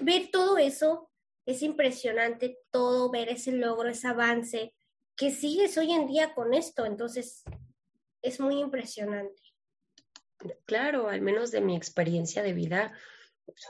[0.00, 1.10] ver todo eso
[1.46, 4.74] es impresionante, todo, ver ese logro, ese avance,
[5.16, 7.42] que sigues hoy en día con esto, entonces
[8.22, 9.42] es muy impresionante.
[10.66, 12.92] Claro, al menos de mi experiencia de vida,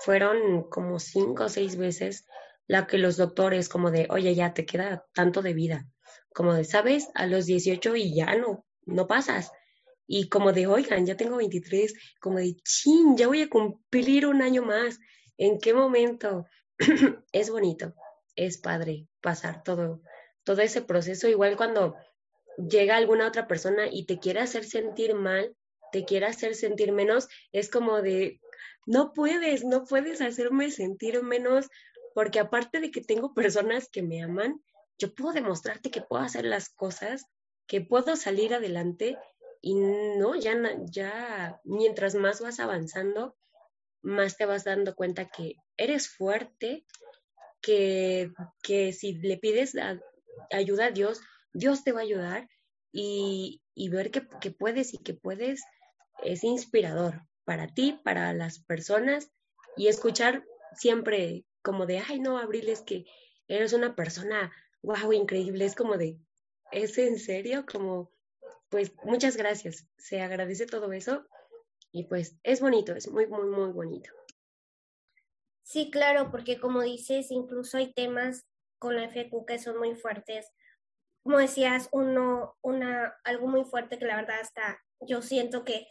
[0.05, 2.27] fueron como cinco o seis veces
[2.67, 5.89] la que los doctores como de, oye, ya te queda tanto de vida
[6.33, 7.09] como de, ¿sabes?
[7.15, 9.53] A los 18 y ya no, no pasas.
[10.13, 14.43] Y como de, oigan, ya tengo 23, como de, chin, ya voy a cumplir un
[14.43, 14.99] año más.
[15.39, 16.47] ¿En qué momento?
[17.33, 17.95] es bonito,
[18.35, 20.03] es padre pasar todo,
[20.43, 21.29] todo ese proceso.
[21.29, 21.95] Igual cuando
[22.57, 25.55] llega alguna otra persona y te quiere hacer sentir mal,
[25.93, 28.41] te quiere hacer sentir menos, es como de,
[28.87, 31.69] no puedes, no puedes hacerme sentir menos,
[32.17, 34.61] porque aparte de que tengo personas que me aman,
[34.99, 37.27] yo puedo demostrarte que puedo hacer las cosas,
[37.69, 39.17] que puedo salir adelante
[39.61, 43.37] y no, ya, ya mientras más vas avanzando,
[44.03, 46.87] más te vas dando cuenta que eres fuerte,
[47.61, 49.77] que, que si le pides
[50.51, 51.21] ayuda a Dios,
[51.53, 52.49] Dios te va a ayudar
[52.93, 55.63] y, y ver que, que, puedes y que puedes
[56.23, 59.31] es inspirador para ti, para las personas
[59.77, 60.45] y escuchar
[60.75, 63.05] siempre como de, ay no, Abril, es que
[63.47, 64.51] eres una persona
[64.83, 66.19] wow, increíble, es como de,
[66.73, 67.65] ¿es en serio?
[67.71, 68.11] Como,
[68.71, 71.27] pues muchas gracias, se agradece todo eso
[71.93, 74.11] y pues es bonito, es muy, muy, muy bonito.
[75.63, 78.47] Sí, claro, porque como dices, incluso hay temas
[78.79, 80.51] con la FQ que son muy fuertes.
[81.23, 85.87] Como decías, uno, una, algo muy fuerte que la verdad hasta yo siento que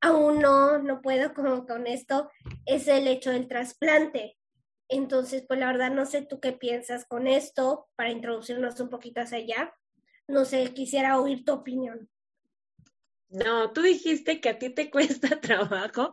[0.00, 2.30] aún no, no puedo con esto,
[2.66, 4.38] es el hecho del trasplante.
[4.88, 9.20] Entonces, pues la verdad no sé tú qué piensas con esto para introducirnos un poquito
[9.20, 9.74] hacia allá.
[10.30, 12.08] No sé, quisiera oír tu opinión.
[13.30, 16.12] No, tú dijiste que a ti te cuesta trabajo.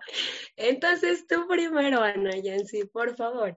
[0.55, 3.53] Entonces tú primero, Ana Yancy, por favor.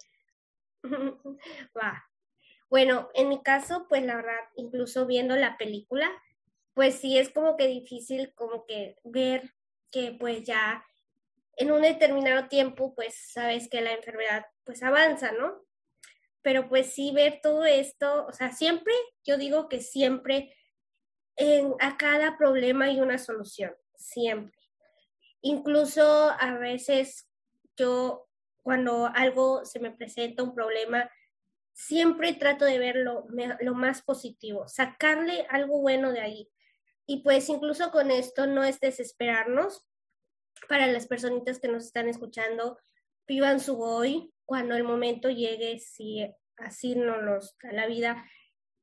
[1.77, 2.05] Va.
[2.69, 6.11] Bueno, en mi caso, pues la verdad, incluso viendo la película,
[6.75, 9.55] pues sí es como que difícil como que ver
[9.91, 10.85] que pues ya
[11.57, 15.63] en un determinado tiempo, pues sabes que la enfermedad pues avanza, ¿no?
[16.43, 20.55] Pero pues sí ver todo esto, o sea, siempre, yo digo que siempre
[21.37, 24.59] en, a cada problema hay una solución, siempre.
[25.43, 27.31] Incluso a veces
[27.77, 28.29] yo,
[28.63, 31.11] cuando algo se me presenta, un problema,
[31.73, 33.27] siempre trato de verlo
[33.61, 36.51] lo más positivo, sacarle algo bueno de ahí.
[37.07, 39.87] Y pues incluso con esto no es desesperarnos.
[40.69, 42.79] Para las personitas que nos están escuchando,
[43.31, 44.33] vivan su hoy.
[44.45, 48.25] Cuando el momento llegue, si así no nos da la vida,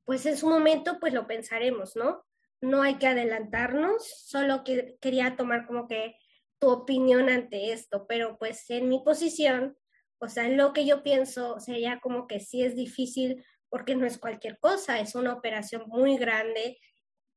[0.05, 2.25] pues en su momento pues lo pensaremos, ¿no?
[2.61, 6.15] No hay que adelantarnos, solo que quería tomar como que
[6.59, 9.77] tu opinión ante esto, pero pues en mi posición
[10.19, 14.17] o sea, lo que yo pienso sería como que sí es difícil porque no es
[14.17, 16.79] cualquier cosa, es una operación muy grande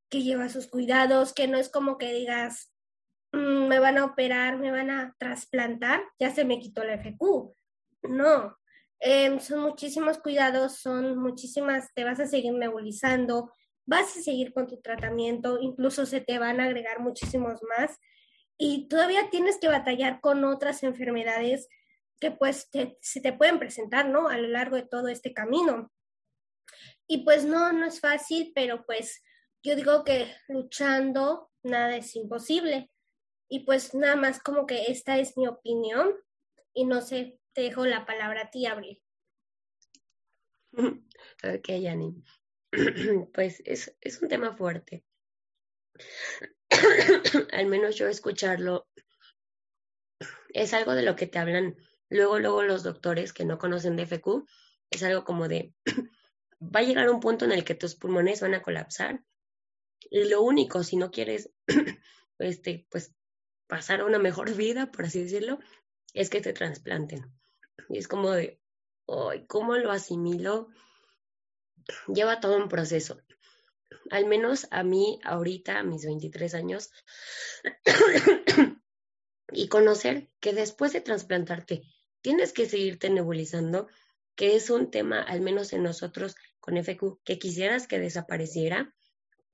[0.09, 2.73] que lleva sus cuidados, que no es como que digas,
[3.33, 7.55] me van a operar, me van a trasplantar, ya se me quitó la FQ.
[8.03, 8.57] No,
[8.99, 13.53] em, son muchísimos cuidados, son muchísimas, te vas a seguir nebulizando,
[13.87, 17.99] vas a seguir con tu tratamiento, incluso se te van a agregar muchísimos más
[18.59, 21.69] y todavía tienes que batallar con otras enfermedades
[22.21, 22.69] que pues
[23.01, 24.29] se te pueden presentar, ¿no?
[24.29, 25.91] A lo largo de todo este camino.
[27.07, 29.23] Y pues no, no es fácil, pero pues
[29.63, 32.91] yo digo que luchando nada es imposible.
[33.51, 36.15] Y pues nada más como que esta es mi opinión
[36.73, 39.03] y no sé, te dejo la palabra a ti, Abril.
[41.43, 42.23] Ok, Yanni.
[43.35, 45.05] Pues es, es un tema fuerte.
[47.53, 48.89] Al menos yo escucharlo
[50.53, 51.77] es algo de lo que te hablan
[52.11, 54.45] Luego, luego los doctores que no conocen de FQ,
[54.91, 55.73] es algo como de,
[56.61, 59.23] va a llegar un punto en el que tus pulmones van a colapsar.
[60.11, 61.53] Y lo único, si no quieres,
[62.39, 63.15] este, pues,
[63.71, 65.61] pasar una mejor vida, por así decirlo,
[66.13, 67.25] es que te trasplanten.
[67.89, 68.61] Y es como de,
[69.47, 70.69] ¿cómo lo asimilo?
[72.13, 73.23] Lleva todo un proceso.
[74.11, 76.91] Al menos a mí, ahorita, a mis 23 años,
[79.53, 81.83] y conocer que después de trasplantarte
[82.23, 83.89] tienes que seguirte nebulizando,
[84.35, 88.95] que es un tema, al menos en nosotros con FQ, que quisieras que desapareciera,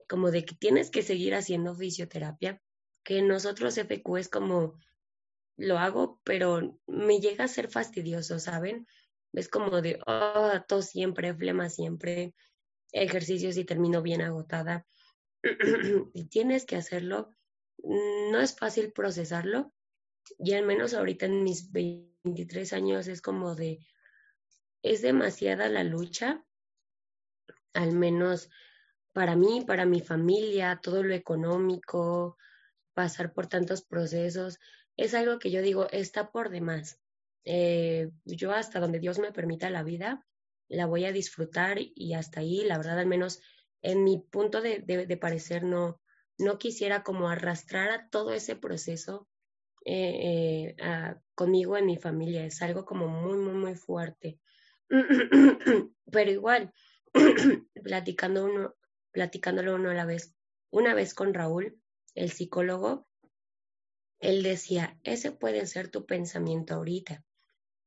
[0.08, 2.62] como de que tienes que seguir haciendo fisioterapia,
[3.06, 4.74] que nosotros FQ es como,
[5.56, 8.88] lo hago, pero me llega a ser fastidioso, ¿saben?
[9.32, 12.34] Es como de, oh, tos siempre, flema siempre,
[12.90, 14.84] ejercicios y termino bien agotada.
[16.14, 17.32] y tienes que hacerlo.
[17.78, 19.72] No es fácil procesarlo,
[20.40, 23.78] y al menos ahorita en mis 23 años es como de,
[24.82, 26.44] es demasiada la lucha,
[27.72, 28.50] al menos
[29.12, 32.36] para mí, para mi familia, todo lo económico,
[32.96, 34.58] pasar por tantos procesos,
[34.96, 36.98] es algo que yo digo, está por demás.
[37.44, 40.26] Eh, yo hasta donde Dios me permita la vida,
[40.68, 43.42] la voy a disfrutar y hasta ahí, la verdad, al menos
[43.82, 46.00] en mi punto de, parecer, no,
[46.38, 49.28] no quisiera como arrastrar a todo ese proceso
[49.84, 52.46] eh, eh, conmigo en mi familia.
[52.46, 54.40] Es algo como muy, muy, muy fuerte.
[56.10, 56.72] Pero igual,
[57.84, 58.74] platicando uno,
[59.12, 60.34] platicándolo uno a la vez,
[60.70, 61.78] una vez con Raúl,
[62.16, 63.06] el psicólogo,
[64.18, 67.24] él decía, ese puede ser tu pensamiento ahorita,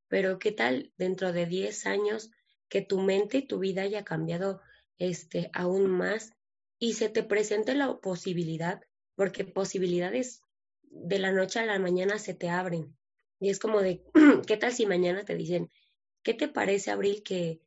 [0.08, 2.32] pero ¿qué tal dentro de 10 años
[2.70, 4.62] que tu mente y tu vida haya cambiado
[4.98, 6.34] este, aún más
[6.78, 8.82] y se te presente la posibilidad,
[9.16, 10.42] porque posibilidades
[10.84, 12.96] de la noche a la mañana se te abren.
[13.40, 14.04] Y es como de,
[14.48, 15.72] ¿qué tal si mañana te dicen,
[16.24, 17.62] ¿qué te parece, Abril, que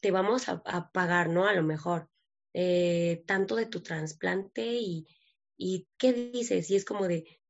[0.00, 1.46] te vamos a, pagar, ¿no?
[1.46, 2.10] A lo mejor,
[2.52, 5.06] eh, tanto de tu trasplante y,
[5.58, 6.70] y, ¿qué dices?
[6.70, 7.40] Y es como de,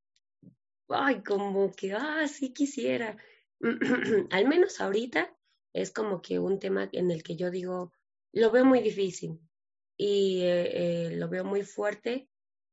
[0.88, 3.16] ay, como que, ah, sí quisiera.
[4.30, 5.36] Al menos ahorita
[5.72, 7.92] es como que un tema en el que yo digo,
[8.32, 9.38] lo veo muy difícil
[9.96, 12.28] y eh, eh, lo veo muy fuerte,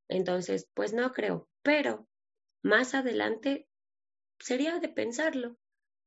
[0.08, 2.08] entonces, pues no creo, pero
[2.64, 3.68] más adelante
[4.40, 5.58] sería de pensarlo,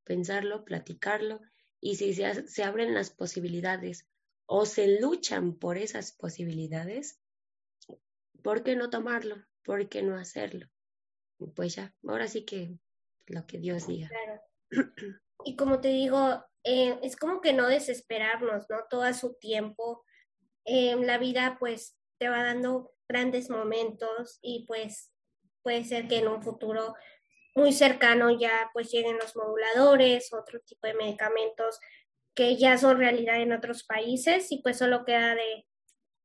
[0.04, 1.40] pensarlo, platicarlo,
[1.80, 4.06] y si se, abren las posibilidades
[4.46, 7.20] o se luchan por esas posibilidades,
[8.48, 9.36] ¿por qué no tomarlo?
[9.62, 10.68] ¿Por qué no hacerlo?
[11.54, 12.78] Pues ya, ahora sí que
[13.26, 14.08] lo que Dios diga.
[15.44, 18.86] Y como te digo, eh, es como que no desesperarnos, ¿no?
[18.88, 20.02] Todo a su tiempo.
[20.64, 25.12] Eh, la vida pues te va dando grandes momentos y pues
[25.62, 26.94] puede ser que en un futuro
[27.54, 31.78] muy cercano ya pues lleguen los moduladores, otro tipo de medicamentos
[32.34, 35.67] que ya son realidad en otros países y pues solo queda de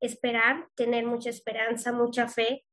[0.05, 2.65] esperar, tener mucha esperanza, mucha fe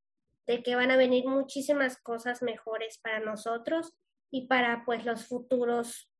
[0.46, 3.92] de que van a venir muchísimas cosas mejores para nosotros
[4.30, 6.10] y para pues los futuros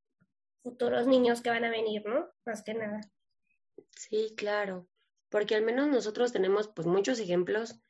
[0.63, 2.29] futuros niños que van a venir, ¿no?
[2.45, 3.01] Más que nada.
[3.97, 4.87] Sí, claro,
[5.31, 7.81] porque al menos nosotros tenemos pues muchos ejemplos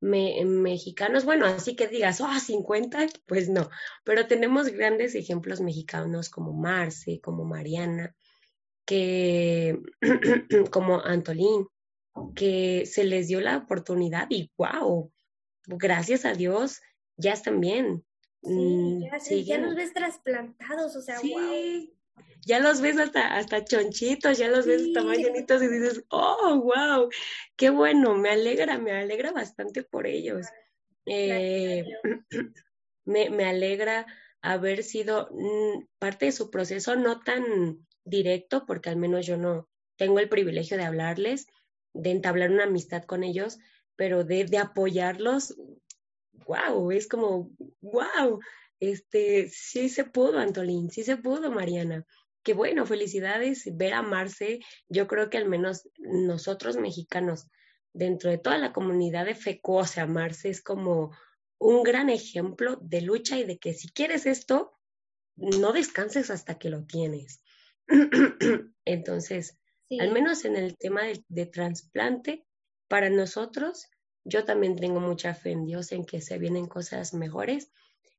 [0.00, 3.70] mexicanos, bueno, así que digas, oh, 50, pues no,
[4.04, 8.14] pero tenemos grandes ejemplos mexicanos como Marce, como Mariana,
[8.84, 9.80] que,
[10.70, 11.66] como Antolín,
[12.34, 15.12] que se les dio la oportunidad y wow,
[15.66, 16.80] gracias a Dios,
[17.16, 18.04] ya están bien.
[19.20, 21.90] Sí, ya, los ves trasplantados, o sea, wow.
[22.46, 26.60] Ya los ves hasta, hasta chonchitos, ya los ves hasta más llenitos y dices, oh,
[26.60, 27.08] wow,
[27.56, 30.46] qué bueno, me alegra, me alegra bastante por ellos.
[31.06, 31.84] Eh,
[33.06, 34.06] me, me alegra
[34.42, 39.70] haber sido mm, parte de su proceso, no tan directo, porque al menos yo no
[39.96, 41.46] tengo el privilegio de hablarles,
[41.94, 43.58] de entablar una amistad con ellos,
[43.96, 45.56] pero de, de apoyarlos,
[46.46, 48.40] wow, es como, wow,
[48.80, 52.04] este, sí se pudo, Antolín, sí se pudo, Mariana.
[52.42, 54.60] Qué bueno, felicidades, ver a Marce.
[54.88, 57.48] Yo creo que al menos nosotros mexicanos,
[57.94, 61.16] dentro de toda la comunidad de FECO, o sea, Marce es como
[61.58, 64.72] un gran ejemplo de lucha y de que si quieres esto,
[65.36, 67.42] no descanses hasta que lo tienes.
[68.84, 69.58] Entonces,
[70.00, 72.44] al menos en el tema de, trasplante,
[72.88, 73.86] para nosotros,
[74.24, 77.70] yo también tengo mucha fe en Dios en que se vienen cosas mejores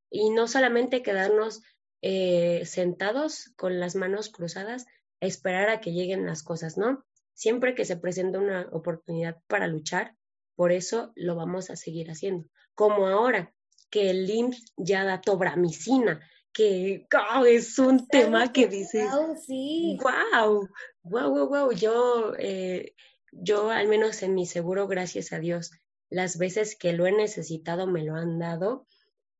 [0.09, 1.61] y no solamente quedarnos
[2.01, 4.85] eh, sentados con las manos cruzadas
[5.21, 7.05] a esperar a que lleguen las cosas, ¿no?
[7.33, 10.15] Siempre que se presenta una oportunidad para luchar,
[10.55, 12.47] por eso lo vamos a seguir haciendo.
[12.75, 13.53] Como ahora
[13.89, 16.21] que el IMSS ya da tobramicina,
[16.55, 17.05] que
[17.47, 19.97] es un tema que dices, wow, sí.
[20.01, 20.69] wow,
[21.03, 21.71] wow, wow, wow.
[21.73, 22.95] Yo, eh,
[23.33, 25.71] yo al menos en mi seguro, gracias a Dios,
[26.09, 28.87] las veces que lo he necesitado me lo han dado,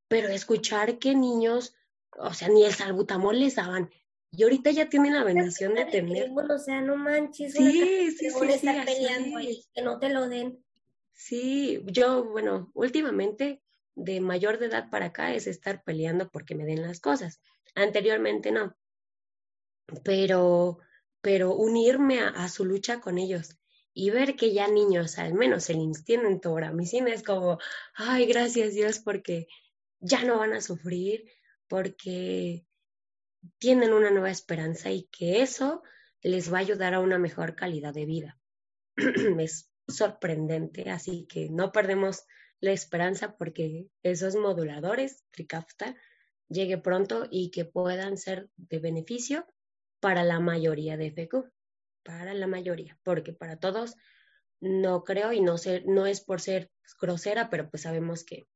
[0.10, 1.74] pero escuchar que niños,
[2.18, 3.90] o sea, ni el salbutamol les daban.
[4.32, 6.30] Y ahorita ya tienen la bendición de tener.
[6.32, 7.54] o sea, no manches.
[7.54, 9.40] Sí, sí, sí, estar peleando
[9.74, 10.62] que no te lo den.
[11.14, 13.62] Sí, yo, bueno, últimamente
[13.96, 17.42] de mayor de edad para acá es estar peleando porque me den las cosas.
[17.74, 18.76] Anteriormente no.
[20.04, 20.80] Pero,
[21.22, 23.58] pero unirme a, su lucha con ellos
[23.94, 27.60] y ver que ya niños, al menos el instinto cine es como,
[27.94, 29.48] ay, gracias Dios porque
[30.00, 31.32] ya no van a sufrir,
[31.68, 32.66] porque
[33.58, 35.84] tienen una nueva esperanza y que eso
[36.22, 38.40] les va a ayudar a una mejor calidad de vida.
[39.40, 42.26] es sorprendente, así que no perdemos
[42.60, 45.96] la esperanza porque esos moduladores, Tricafta,
[46.50, 49.48] llegue pronto y que puedan ser de beneficio
[50.00, 51.52] para la mayoría de FQ,
[52.04, 53.96] para la mayoría, porque para todos
[54.62, 58.48] no creo y no, sé, no es por ser grosera, pero pues sabemos que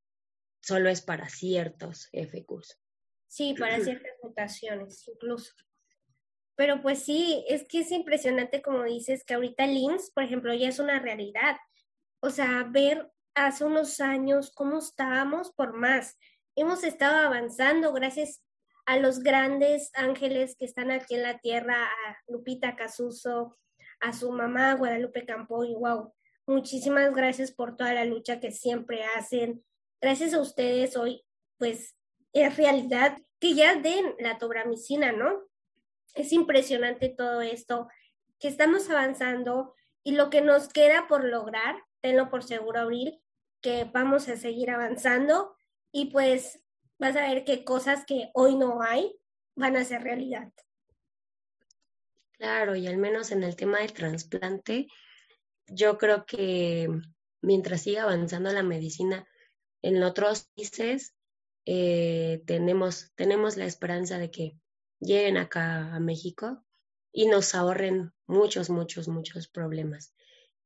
[0.62, 2.80] solo es para ciertos FQs.
[3.28, 5.54] Sí, para ciertas mutaciones incluso.
[6.56, 10.68] Pero pues sí, es que es impresionante como dices que ahorita LIMS, por ejemplo, ya
[10.68, 11.56] es una realidad.
[12.22, 13.10] O sea, ver
[13.46, 16.18] hace unos años cómo estábamos por más.
[16.56, 18.44] Hemos estado avanzando gracias
[18.86, 23.58] a los grandes ángeles que están aquí en la tierra, a Lupita Casuso,
[24.02, 26.14] a su mamá Guadalupe Campo y wow,
[26.48, 29.64] muchísimas gracias por toda la lucha que siempre hacen.
[30.02, 31.24] Gracias a ustedes hoy,
[31.58, 31.96] pues
[32.34, 35.48] es realidad que ya den la tobramicina, ¿no?
[36.14, 37.88] Es impresionante todo esto,
[38.40, 43.22] que estamos avanzando y lo que nos queda por lograr, tenlo por seguro, Abril,
[43.62, 45.56] que vamos a seguir avanzando
[45.92, 46.62] y pues
[46.98, 49.16] vas a ver qué cosas que hoy no hay
[49.56, 50.52] van a ser realidad.
[52.32, 54.88] Claro, y al menos en el tema del trasplante,
[55.68, 56.88] yo creo que
[57.42, 59.28] mientras siga avanzando la medicina
[59.82, 61.16] en otros países,
[61.66, 64.58] eh, tenemos, tenemos la esperanza de que
[65.00, 66.66] lleguen acá a México
[67.12, 70.14] y nos ahorren muchos, muchos, muchos problemas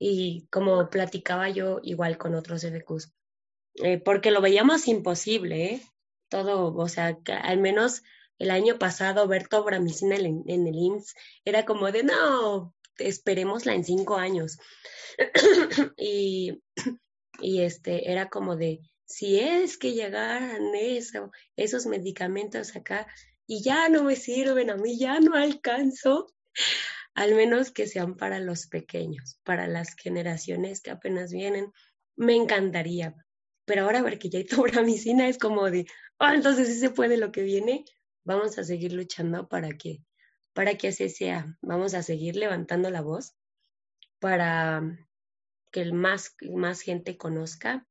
[0.06, 3.14] y como platicaba yo igual con otros FQs,
[3.76, 5.82] eh, porque lo veíamos imposible, ¿eh?
[6.28, 8.04] Todo, o sea, al menos
[8.38, 13.86] el año pasado ver tobramicina en, en el IMSS era como de, no, esperémosla en
[13.86, 14.58] cinco años.
[15.98, 16.62] y,
[17.40, 23.08] y este, era como de, si es que llegaran eso, esos medicamentos acá
[23.48, 26.28] y ya no me sirven, a mí ya no alcanzo,
[27.16, 31.72] al menos que sean para los pequeños, para las generaciones que apenas vienen.
[32.16, 33.16] Me encantaría.
[33.66, 35.86] Pero ahora ver que ya hay tobramicina es como de,
[36.20, 37.86] oh, entonces sí se puede lo que viene.
[38.26, 40.04] Vamos a seguir luchando para que,
[40.54, 41.58] para que así sea.
[41.62, 43.36] Vamos a seguir levantando la voz
[44.20, 44.82] para
[45.72, 47.86] que el más, más gente conozca,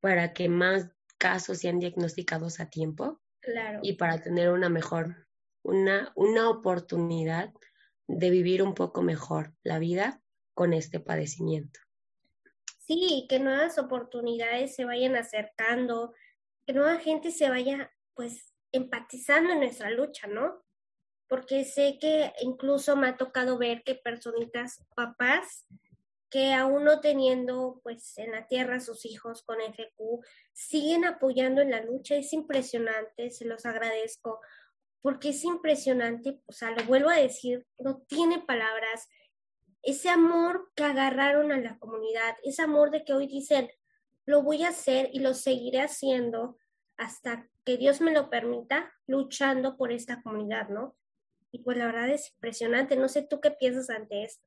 [0.00, 0.88] para que más
[1.18, 3.80] casos sean diagnosticados a tiempo claro.
[3.82, 5.28] y para tener una mejor,
[5.62, 7.52] una, una oportunidad
[8.08, 10.20] de vivir un poco mejor la vida
[10.54, 11.78] con este padecimiento.
[12.78, 16.14] Sí, que nuevas oportunidades se vayan acercando,
[16.66, 20.64] que nueva gente se vaya pues empatizando en nuestra lucha, ¿no?
[21.28, 25.66] Porque sé que incluso me ha tocado ver que personitas, papás,
[26.30, 31.70] que aún no teniendo pues en la tierra sus hijos con FQ, siguen apoyando en
[31.70, 32.16] la lucha.
[32.16, 34.40] Es impresionante, se los agradezco,
[35.02, 39.08] porque es impresionante, o sea, lo vuelvo a decir, no tiene palabras.
[39.82, 43.70] Ese amor que agarraron a la comunidad, ese amor de que hoy dicen,
[44.26, 46.58] lo voy a hacer y lo seguiré haciendo
[46.96, 50.96] hasta que Dios me lo permita, luchando por esta comunidad, ¿no?
[51.52, 52.96] Y pues la verdad es impresionante.
[52.96, 54.44] No sé tú qué piensas ante esto.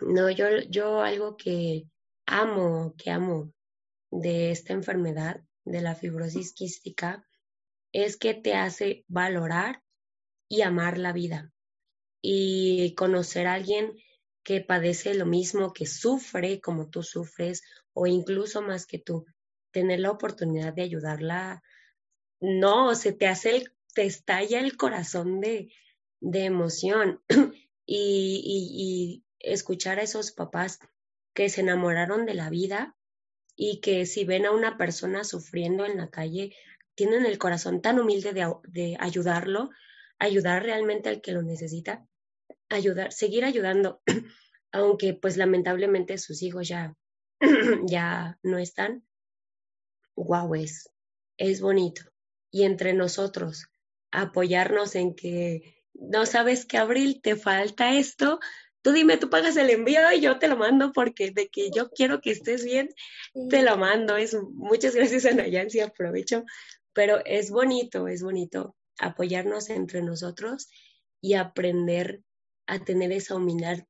[0.00, 1.84] No, yo, yo algo que
[2.26, 3.52] amo, que amo
[4.10, 7.25] de esta enfermedad, de la fibrosis quística,
[8.04, 9.82] es que te hace valorar
[10.48, 11.50] y amar la vida.
[12.20, 13.96] Y conocer a alguien
[14.42, 17.62] que padece lo mismo, que sufre como tú sufres
[17.94, 19.24] o incluso más que tú,
[19.70, 21.62] tener la oportunidad de ayudarla,
[22.38, 25.72] no, se te hace el, te estalla el corazón de,
[26.20, 27.22] de emoción.
[27.88, 30.80] Y, y escuchar a esos papás
[31.34, 32.96] que se enamoraron de la vida
[33.54, 36.52] y que si ven a una persona sufriendo en la calle,
[36.96, 39.70] tienen el corazón tan humilde de, ayudarlo,
[40.18, 42.06] ayudar realmente al que lo necesita,
[42.68, 44.02] ayudar, seguir ayudando,
[44.72, 46.96] aunque pues lamentablemente sus hijos ya,
[47.86, 49.06] ya no están.
[50.16, 50.90] Guau, es,
[51.36, 52.02] es bonito.
[52.50, 53.68] Y entre nosotros,
[54.10, 58.40] apoyarnos en que no sabes que Abril te falta esto,
[58.86, 61.90] tú dime, tú pagas el envío y yo te lo mando porque de que yo
[61.90, 62.88] quiero que estés bien,
[63.50, 64.16] te lo mando.
[64.16, 66.44] Es, muchas gracias a Nayansi, aprovecho,
[66.96, 70.70] pero es bonito, es bonito apoyarnos entre nosotros
[71.20, 72.22] y aprender
[72.66, 73.80] a tener esa humildad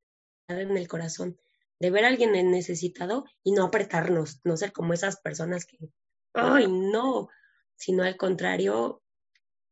[0.49, 1.39] en el corazón,
[1.79, 5.77] de ver a alguien necesitado y no apretarnos, no ser como esas personas que,
[6.33, 7.29] ay, no,
[7.77, 9.01] sino al contrario,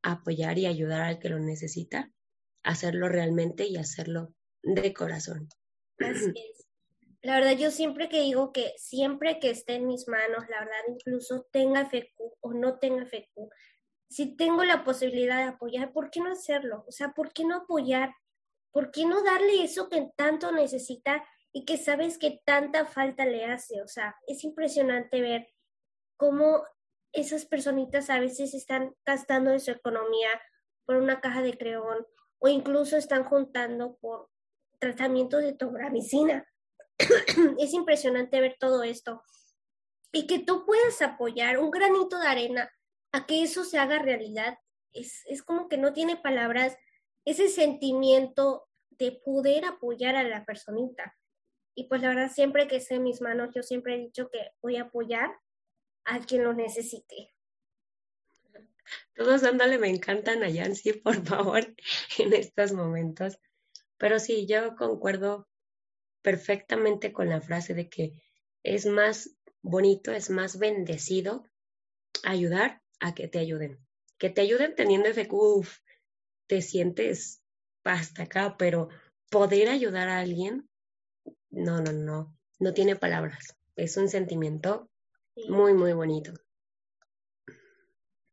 [0.02, 2.14] apoyar y ayudar al que lo necesita,
[2.64, 4.34] hacerlo realmente y hacerlo
[4.64, 5.50] de corazón.
[6.00, 6.65] Así es.
[7.26, 10.78] La verdad, yo siempre que digo que siempre que esté en mis manos, la verdad,
[10.90, 13.50] incluso tenga FQ o no tenga FQ,
[14.08, 16.86] si tengo la posibilidad de apoyar, ¿por qué no hacerlo?
[16.88, 18.14] O sea, ¿por qué no apoyar?
[18.72, 23.46] ¿Por qué no darle eso que tanto necesita y que sabes que tanta falta le
[23.46, 23.82] hace?
[23.82, 25.48] O sea, es impresionante ver
[26.18, 26.64] cómo
[27.12, 30.30] esas personitas a veces están gastando de su economía
[30.86, 32.06] por una caja de creón
[32.38, 34.30] o incluso están juntando por
[34.78, 36.48] tratamiento de tobramicina.
[37.60, 39.22] es impresionante ver todo esto
[40.12, 42.72] y que tú puedas apoyar un granito de arena
[43.12, 44.58] a que eso se haga realidad.
[44.94, 46.78] Es, es como que no tiene palabras
[47.26, 51.18] ese sentimiento de poder apoyar a la personita.
[51.76, 54.52] Y pues la verdad, siempre que esté en mis manos, yo siempre he dicho que
[54.62, 55.36] voy a apoyar
[56.06, 57.34] a quien lo necesite.
[59.16, 61.76] Todos dándole me encantan a Yancy, por favor,
[62.20, 63.38] en estos momentos.
[63.98, 65.50] Pero sí, yo concuerdo
[66.26, 68.20] perfectamente con la frase de que
[68.64, 71.46] es más bonito, es más bendecido
[72.24, 73.78] ayudar a que te ayuden.
[74.18, 75.68] Que te ayuden teniendo FQ,
[76.48, 77.44] te sientes
[77.84, 78.90] hasta acá, pero
[79.30, 80.68] poder ayudar a alguien,
[81.52, 83.56] no, no, no, no tiene palabras.
[83.76, 84.90] Es un sentimiento
[85.48, 86.34] muy, muy bonito.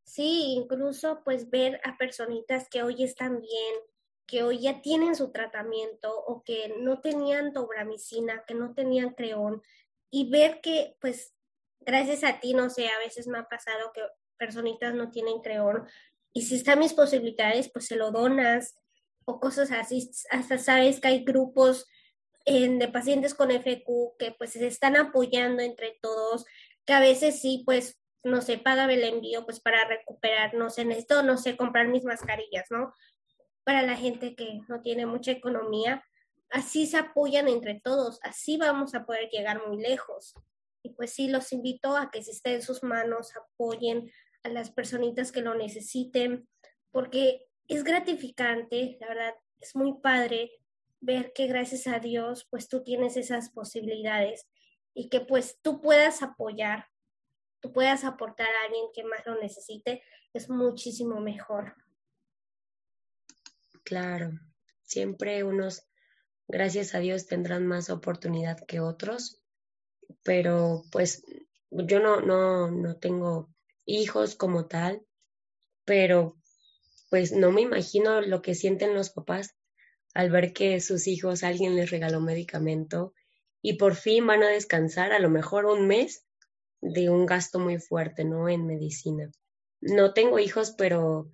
[0.03, 3.75] Sí, incluso pues ver a personitas que hoy están bien,
[4.25, 9.61] que hoy ya tienen su tratamiento o que no tenían dobramicina, que no tenían creón,
[10.09, 11.33] y ver que, pues,
[11.81, 14.01] gracias a ti, no sé, a veces me ha pasado que
[14.37, 15.87] personitas no tienen creón,
[16.33, 18.75] y si están mis posibilidades, pues se lo donas,
[19.25, 21.87] o cosas así, hasta sabes que hay grupos
[22.45, 26.45] de pacientes con FQ que pues se están apoyando entre todos,
[26.85, 30.85] que a veces sí, pues, no sé, paga el envío, pues para recuperar, no sé,
[30.85, 32.93] necesito, no sé, comprar mis mascarillas, ¿no?
[33.63, 36.03] Para la gente que no tiene mucha economía.
[36.49, 40.35] Así se apoyan entre todos, así vamos a poder llegar muy lejos.
[40.83, 44.11] Y pues sí, los invito a que si está en sus manos, apoyen
[44.43, 46.47] a las personitas que lo necesiten,
[46.91, 50.51] porque es gratificante, la verdad, es muy padre
[50.99, 54.47] ver que gracias a Dios, pues tú tienes esas posibilidades
[54.93, 56.87] y que pues tú puedas apoyar,
[57.61, 60.03] tú puedas aportar a alguien que más lo necesite,
[60.33, 61.75] es muchísimo mejor.
[63.83, 64.31] Claro,
[64.83, 65.83] siempre unos,
[66.47, 69.41] gracias a Dios, tendrán más oportunidad que otros,
[70.23, 71.23] pero pues
[71.69, 73.49] yo no, no, no tengo
[73.85, 75.05] hijos como tal,
[75.85, 76.37] pero
[77.09, 79.55] pues no me imagino lo que sienten los papás
[80.13, 83.13] al ver que sus hijos alguien les regaló medicamento
[83.61, 86.25] y por fin van a descansar a lo mejor un mes
[86.81, 88.49] de un gasto muy fuerte, ¿no?
[88.49, 89.31] En medicina.
[89.81, 91.29] No tengo hijos, pero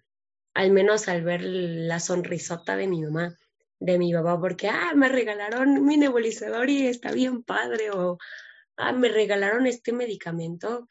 [0.60, 3.34] al menos al ver la sonrisota de mi mamá,
[3.80, 8.18] de mi papá, porque, ah, me regalaron mi nebulizador y está bien padre, o,
[8.76, 10.90] ah, me regalaron este medicamento,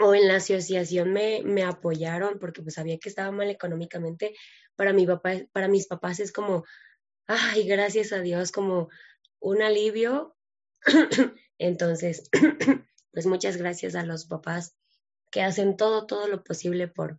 [0.00, 4.34] o en la asociación me, me apoyaron porque pues sabía que estaba mal económicamente,
[4.76, 6.66] para mi papá, para mis papás es como,
[7.26, 8.90] ay, gracias a Dios, como
[9.40, 10.36] un alivio.
[11.58, 12.28] Entonces,
[13.12, 14.76] pues muchas gracias a los papás
[15.30, 17.18] que hacen todo, todo lo posible por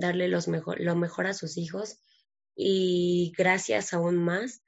[0.00, 2.00] darle los mejor, lo mejor a sus hijos
[2.54, 4.62] y gracias aún más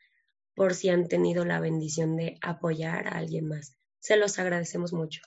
[0.54, 3.76] por si han tenido la bendición de apoyar a alguien más.
[3.98, 5.22] Se los agradecemos mucho.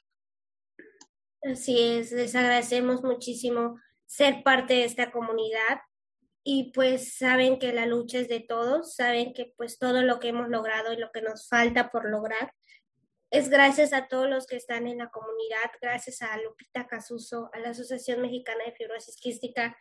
[1.41, 5.81] Así es, les agradecemos muchísimo ser parte de esta comunidad
[6.43, 10.29] y pues saben que la lucha es de todos, saben que pues todo lo que
[10.29, 12.53] hemos logrado y lo que nos falta por lograr
[13.33, 17.59] es gracias a todos los que están en la comunidad, gracias a Lupita Casuso, a
[17.59, 19.75] la Asociación Mexicana de Fibrosis Quística,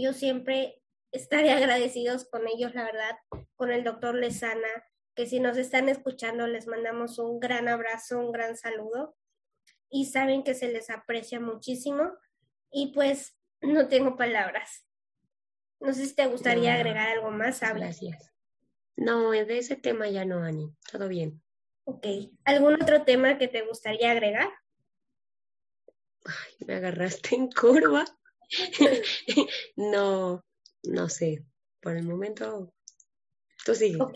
[0.00, 0.80] yo siempre
[1.10, 3.16] estaré agradecidos con ellos, la verdad,
[3.56, 4.68] con el doctor Lezana,
[5.14, 9.16] que si nos están escuchando les mandamos un gran abrazo, un gran saludo
[9.90, 12.12] y saben que se les aprecia muchísimo
[12.70, 14.86] y pues no tengo palabras.
[15.80, 17.80] No sé si te gustaría agregar algo más, Abby.
[17.80, 18.32] Gracias.
[18.96, 20.74] No, de ese tema ya no, Ani.
[20.90, 21.42] Todo bien.
[21.84, 22.06] Ok.
[22.44, 24.48] ¿Algún otro tema que te gustaría agregar?
[26.24, 28.04] Ay, me agarraste en curva.
[29.76, 30.44] no,
[30.82, 31.44] no sé.
[31.80, 32.72] Por el momento,
[33.64, 34.00] tú sigue.
[34.00, 34.14] Ok.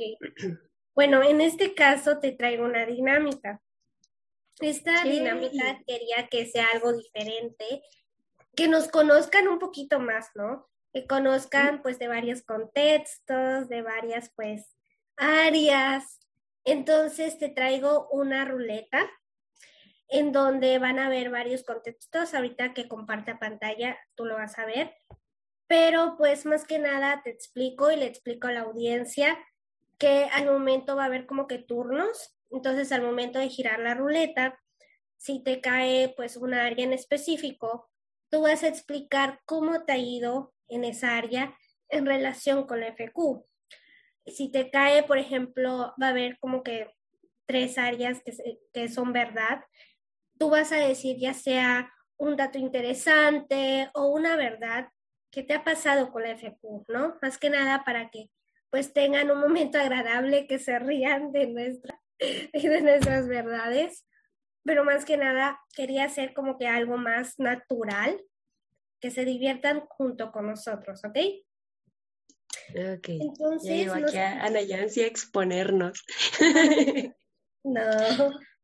[0.95, 3.61] Bueno, en este caso te traigo una dinámica.
[4.61, 7.83] Esta dinámica quería que sea algo diferente,
[8.55, 10.67] que nos conozcan un poquito más, ¿no?
[10.95, 14.75] Que conozcan pues de varios contextos, de varias pues
[15.17, 16.21] áreas.
[16.65, 19.11] Entonces te traigo una ruleta
[20.09, 22.35] en donde van a ver varios contextos.
[22.35, 24.95] Ahorita que comparta pantalla, tú lo vas a ver.
[25.67, 29.37] Pero pues más que nada te explico y le explico a la audiencia
[29.99, 33.95] que al momento va a haber como que turnos entonces, al momento de girar la
[33.95, 34.61] ruleta,
[35.17, 37.91] si te cae pues una área en específico,
[38.31, 41.57] tú vas a explicar cómo te ha ido en esa área
[41.89, 43.45] en relación con la FQ.
[44.27, 46.93] Si te cae, por ejemplo, va a haber como que
[47.47, 48.33] tres áreas que,
[48.73, 49.61] que son verdad,
[50.39, 54.89] tú vas a decir ya sea un dato interesante o una verdad
[55.31, 57.19] que te ha pasado con la FQ, ¿no?
[57.21, 58.31] Más que nada para que
[58.71, 62.01] pues tengan un momento agradable, que se rían de nuestra
[62.53, 64.07] de nuestras verdades,
[64.65, 68.21] pero más que nada quería hacer como que algo más natural,
[69.01, 71.19] que se diviertan junto con nosotros, ¿ok?
[72.71, 73.09] Ok.
[73.09, 76.05] Entonces, ya aquí a Ana Yancy a exponernos.
[77.65, 77.81] no.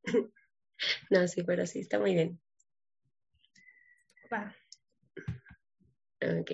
[1.10, 2.40] No, sí, pero sí, está muy bien.
[4.32, 4.54] Va.
[6.22, 6.52] Ok.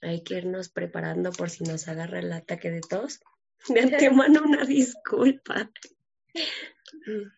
[0.00, 3.20] hay que irnos preparando por si nos agarra el ataque de tos.
[3.68, 5.70] De antemano una disculpa.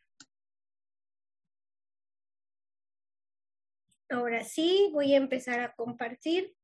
[4.11, 6.55] Ahora sí, voy a empezar a compartir.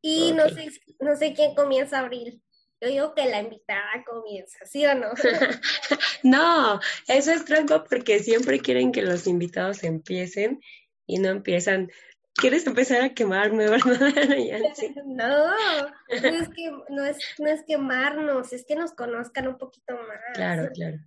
[0.00, 0.70] Y no, sé,
[1.00, 2.40] no sé quién comienza a abrir.
[2.80, 5.10] Yo digo que la invitada comienza, ¿sí o no?
[6.24, 10.60] no, eso es trampa porque siempre quieren que los invitados empiecen
[11.06, 11.90] y no empiezan
[12.34, 14.00] quieres empezar a quemarme, ¿verdad?
[15.06, 15.56] no, no
[16.08, 20.18] es, que, no, es, no es quemarnos, es que nos conozcan un poquito más.
[20.34, 20.98] Claro, claro.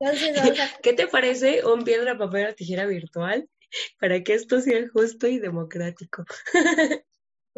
[0.00, 0.36] Entonces,
[0.82, 3.48] ¿Qué te parece un piedra, papel o tijera virtual
[4.00, 6.24] para que esto sea justo y democrático?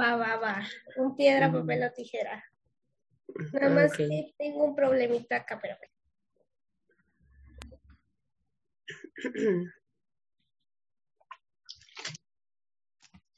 [0.01, 0.67] va, va, va.
[0.97, 2.45] Un piedra, papel o tijera.
[3.53, 5.77] Nada más que tengo un problemita acá, pero.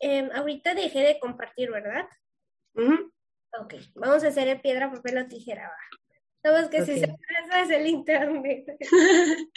[0.04, 2.08] Em, ahorita dejé de compartir, ¿verdad?
[2.74, 5.72] Ok, vamos a hacer el piedra, papel o tijera.
[6.42, 8.76] Sabes que si se atrasa es el internet.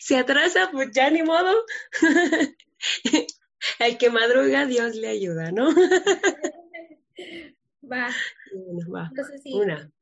[0.00, 1.54] se atrasa, pues ya ni modo.
[3.78, 5.68] el que madruga, Dios le ayuda, ¿no?
[7.82, 8.10] va.
[8.92, 9.12] va.
[9.52, 9.92] Una,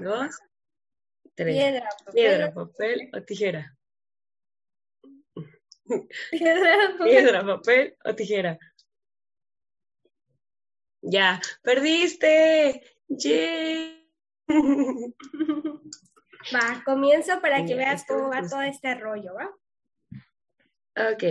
[0.00, 0.36] dos,
[1.36, 1.56] tres.
[1.56, 3.78] Piedra, papel, piedra, papel o tijera.
[6.30, 7.08] Piedra, papel.
[7.08, 8.58] Piedra, papel o tijera.
[11.02, 12.82] Ya, perdiste.
[16.54, 19.50] Va, comienzo para que veas cómo va todo este rollo, ¿va?
[21.12, 21.22] Ok.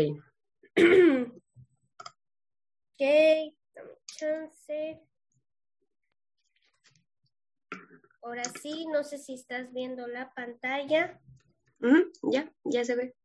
[2.94, 3.02] ok,
[3.74, 5.02] dame chance.
[8.22, 11.20] Ahora sí, no sé si estás viendo la pantalla.
[12.24, 13.16] ya, ya se ve.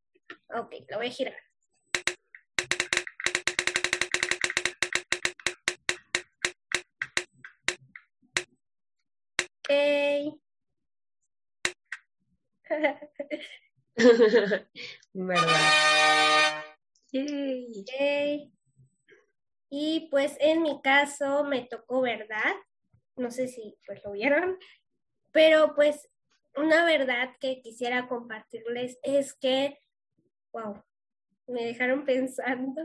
[0.49, 1.37] Ok, lo voy a girar.
[19.75, 22.55] Y pues en mi caso me tocó verdad.
[23.17, 24.59] No sé si pues lo vieron.
[25.33, 26.11] Pero pues
[26.55, 29.79] una verdad que quisiera compartirles es que,
[30.53, 30.85] wow,
[31.47, 32.83] me dejaron pensando.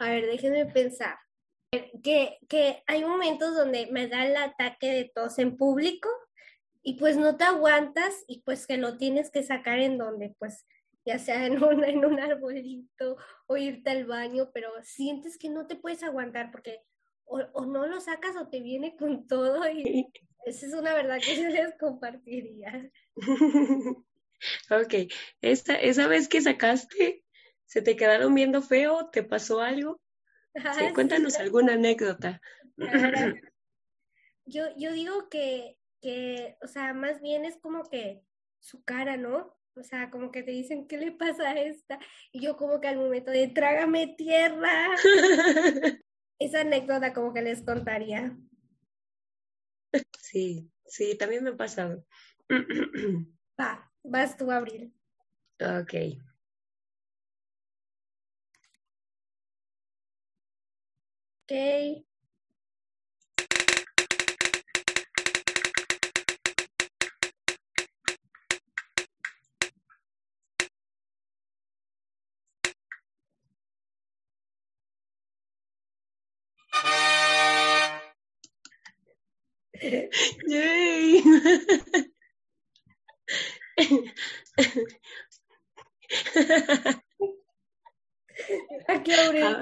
[0.00, 1.16] A ver, déjenme pensar.
[2.02, 6.08] Que, que hay momentos donde me da el ataque de tos en público
[6.82, 10.66] y pues no te aguantas y pues que lo tienes que sacar en donde pues
[11.04, 13.16] ya sea en un, en un arbolito
[13.46, 16.80] o irte al baño, pero sientes que no te puedes aguantar porque
[17.24, 20.06] o, o no lo sacas o te viene con todo y
[20.44, 22.90] esa es una verdad que yo les compartiría.
[24.70, 24.94] ok,
[25.40, 27.24] esa, esa vez que sacaste,
[27.66, 29.10] ¿se te quedaron viendo feo?
[29.10, 30.00] ¿Te pasó algo?
[30.94, 32.40] Cuéntanos alguna anécdota.
[34.46, 38.22] Yo, yo digo que que, o sea, más bien es como que
[38.58, 39.56] su cara, ¿no?
[39.76, 41.98] O sea, como que te dicen, ¿qué le pasa a esta?
[42.32, 44.90] Y yo como que al momento de, trágame tierra.
[46.38, 48.36] Esa anécdota como que les contaría.
[50.18, 52.04] Sí, sí, también me ha pasado.
[53.60, 54.94] Va, vas tú, Abril.
[55.60, 55.94] Ok.
[61.50, 62.04] Ok.
[80.46, 81.22] Yay.
[88.88, 89.56] Aquí Abril.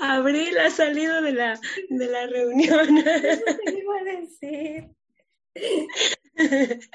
[0.00, 2.88] Abril ha salido de la, de la reunión.
[3.66, 4.90] iba a decir.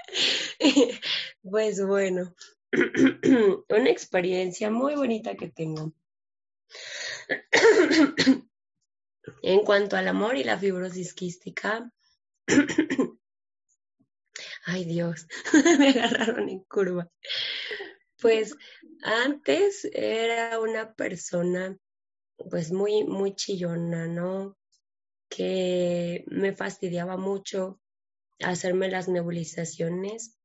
[1.44, 2.34] Pues bueno,
[3.70, 5.94] una experiencia muy bonita que tengo.
[9.42, 11.90] En cuanto al amor y la fibrosis quística,
[14.66, 15.28] ay Dios,
[15.80, 17.10] me agarraron en curva.
[18.22, 18.56] Pues
[19.04, 21.78] antes era una persona
[22.50, 24.58] pues muy, muy chillona, ¿no?
[25.30, 27.82] Que me fastidiaba mucho
[28.40, 30.38] hacerme las nebulizaciones.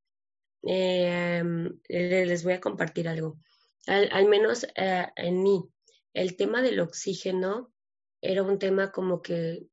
[0.63, 3.39] Em, les voy a compartir algo.
[3.87, 5.65] Al, menos eh, en mí,
[6.13, 7.73] el tema del oxígeno
[8.21, 9.67] era un tema como que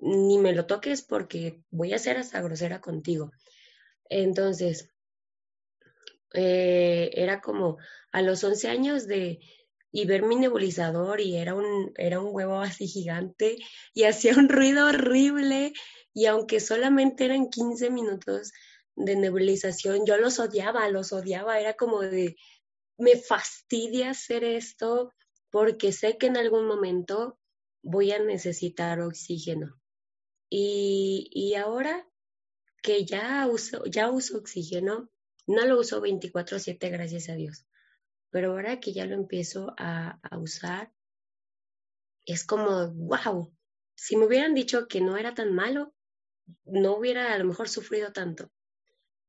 [0.00, 3.32] ni me lo toques porque voy a ser hasta grosera contigo.
[4.08, 4.93] Entonces,
[6.34, 7.78] eh, era como
[8.12, 9.40] a los 11 años de
[9.92, 13.56] y ver mi nebulizador y era un, era un huevo así gigante
[13.94, 15.72] y hacía un ruido horrible
[16.12, 18.52] y aunque solamente eran 15 minutos
[18.96, 22.36] de nebulización, yo los odiaba, los odiaba, era como de,
[22.98, 25.12] me fastidia hacer esto
[25.50, 27.38] porque sé que en algún momento
[27.82, 29.80] voy a necesitar oxígeno.
[30.50, 32.08] Y, y ahora
[32.82, 35.10] que ya uso, ya uso oxígeno,
[35.46, 37.66] no lo uso 24/7, gracias a Dios,
[38.30, 40.92] pero ahora que ya lo empiezo a, usar,
[42.26, 43.54] es como, wow,
[43.94, 45.94] si me hubieran dicho que no era tan malo,
[46.64, 48.50] no hubiera a lo mejor sufrido tanto.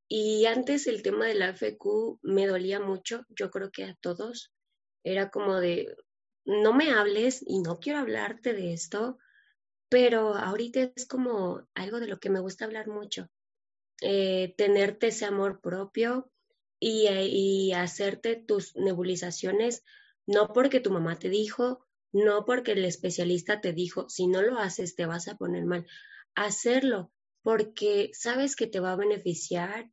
[0.07, 4.53] Y antes el tema de la FQ me dolía mucho, yo creo que a todos.
[5.03, 5.95] Era como de,
[6.45, 9.18] no me hables y no quiero hablarte de esto,
[9.89, 13.30] pero ahorita es como algo de lo que me gusta hablar mucho.
[14.02, 16.30] Eh, tenerte ese amor propio
[16.80, 19.86] y, eh, y hacerte tus nebulizaciones,
[20.28, 24.60] no porque tu mamá te dijo, no porque el especialista te dijo, si no lo
[24.60, 25.88] haces te vas a poner mal.
[26.36, 29.89] Hacerlo porque sabes que te va a beneficiar,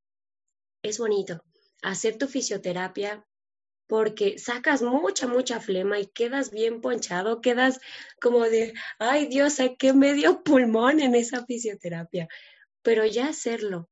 [0.82, 1.44] es bonito.
[1.82, 3.24] Hacer tu fisioterapia
[3.86, 7.80] porque sacas mucha, mucha flema y quedas bien ponchado, quedas
[8.20, 12.28] como de, ay Dios, saqué medio pulmón en esa fisioterapia.
[12.82, 13.91] Pero ya hacerlo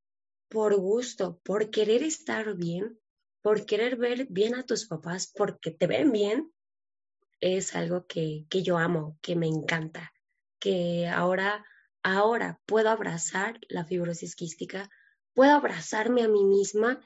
[0.51, 3.01] por gusto, por querer estar bien,
[3.41, 6.53] por querer ver bien a tus papás, porque te ven bien,
[7.41, 10.13] es algo que, que yo amo, que me encanta,
[10.59, 11.65] que ahora,
[12.03, 14.91] ahora puedo abrazar la fibrosis quística,
[15.33, 17.01] puedo abrazarme a mí misma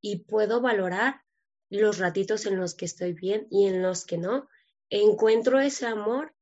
[0.00, 1.22] y puedo valorar
[1.70, 4.48] los ratitos en los que estoy bien y en los que no.
[4.90, 6.34] Encuentro ese amor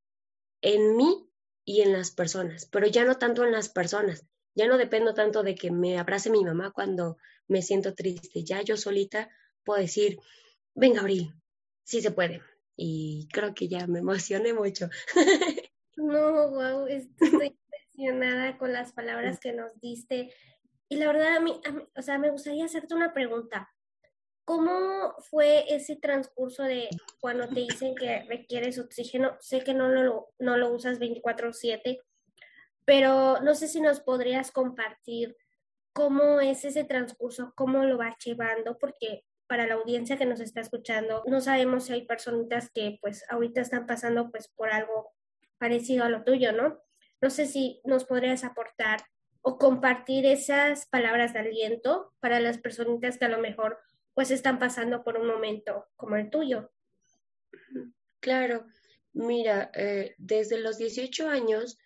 [0.61, 1.31] en mí
[1.65, 4.27] y en las personas, pero ya no tanto en las personas.
[4.59, 8.43] Ya no dependo tanto de que me abrace mi mamá cuando me siento triste.
[8.43, 9.31] Ya yo solita
[9.63, 10.19] puedo decir,
[10.75, 11.33] venga, Abril,
[11.85, 12.43] sí se puede.
[12.75, 14.91] Y creo que ya me emocioné mucho.
[16.01, 17.57] No, wow, estoy
[17.97, 20.33] impresionada con las palabras que nos diste.
[20.89, 21.61] Y la verdad, a mí,
[21.97, 23.69] o sea, me gustaría hacerte una pregunta.
[24.45, 26.89] ¿Cómo fue ese transcurso de
[27.21, 29.37] cuando te dicen que requieres oxígeno?
[29.41, 31.99] Sé que no lo, no lo usas 24/7,
[32.89, 35.37] pero no sé si nos podrías compartir
[35.93, 40.63] cómo es ese transcurso, cómo lo vas llevando, porque para la audiencia que nos está
[40.63, 45.13] escuchando, no sabemos si hay personitas que pues ahorita están pasando pues por algo
[45.59, 46.81] parecido a lo tuyo, ¿no?
[47.21, 49.01] No sé si nos podrías aportar
[49.43, 53.79] o compartir esas palabras de aliento para las personitas que a lo mejor
[54.15, 56.73] pues están pasando por un momento como el tuyo.
[58.21, 58.65] Claro,
[59.13, 61.79] mira, eh, desde los 18 años,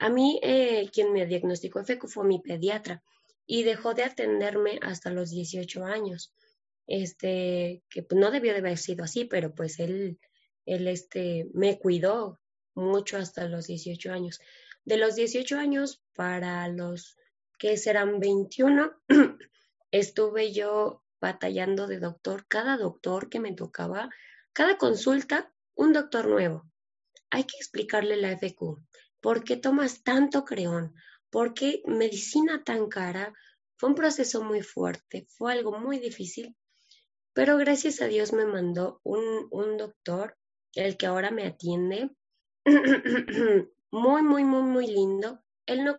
[0.00, 3.02] a mí eh, quien me diagnosticó FECU fue mi pediatra
[3.46, 6.34] y dejó de atenderme hasta los 18 años.
[6.86, 10.18] Este, que pues, no debió de haber sido así, pero pues él,
[10.64, 12.40] él este, me cuidó
[12.74, 14.40] mucho hasta los 18 años.
[14.86, 17.18] De los 18 años para los
[17.58, 18.92] que serán 21,
[19.90, 24.08] estuve yo batallando de doctor, cada doctor que me tocaba,
[24.54, 26.64] cada consulta, un doctor nuevo.
[27.28, 28.78] Hay que explicarle la FQ.
[29.20, 30.94] ¿Por qué tomas tanto creón?
[31.30, 33.32] ¿Por qué medicina tan cara?
[33.76, 36.56] Fue un proceso muy fuerte, fue algo muy difícil,
[37.32, 40.36] pero gracias a Dios me mandó un, un doctor,
[40.74, 42.10] el que ahora me atiende,
[43.90, 45.40] muy, muy, muy, muy lindo.
[45.66, 45.98] Él no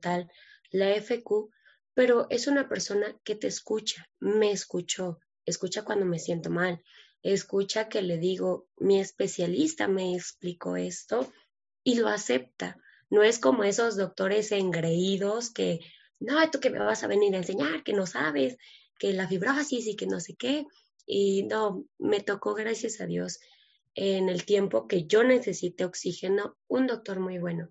[0.00, 0.30] tal
[0.70, 1.50] la FQ,
[1.94, 6.82] pero es una persona que te escucha, me escuchó, escucha cuando me siento mal,
[7.22, 11.32] escucha que le digo, mi especialista me explicó esto
[11.84, 12.78] y lo acepta.
[13.10, 15.80] No es como esos doctores engreídos que,
[16.18, 18.56] no, tú que me vas a venir a enseñar, que no sabes,
[18.98, 20.66] que la fibrosis y que no sé qué.
[21.06, 23.38] Y no, me tocó, gracias a Dios,
[23.94, 27.68] en el tiempo que yo necesité oxígeno, un doctor muy bueno.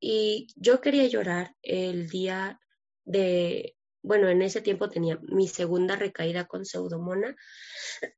[0.00, 2.58] Y yo quería llorar el día
[3.04, 7.36] de, bueno, en ese tiempo tenía mi segunda recaída con pseudomona,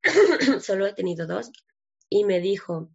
[0.61, 1.51] solo he tenido dos,
[2.09, 2.91] y me dijo,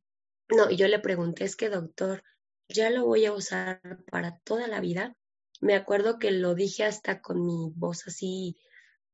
[0.49, 2.23] no, y yo le pregunté, es que doctor,
[2.67, 3.81] ya lo voy a usar
[4.11, 5.15] para toda la vida.
[5.61, 8.57] Me acuerdo que lo dije hasta con mi voz así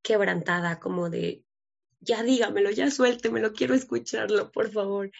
[0.01, 1.43] quebrantada, como de,
[1.99, 5.11] ya dígamelo, ya suéltemelo, quiero escucharlo, por favor.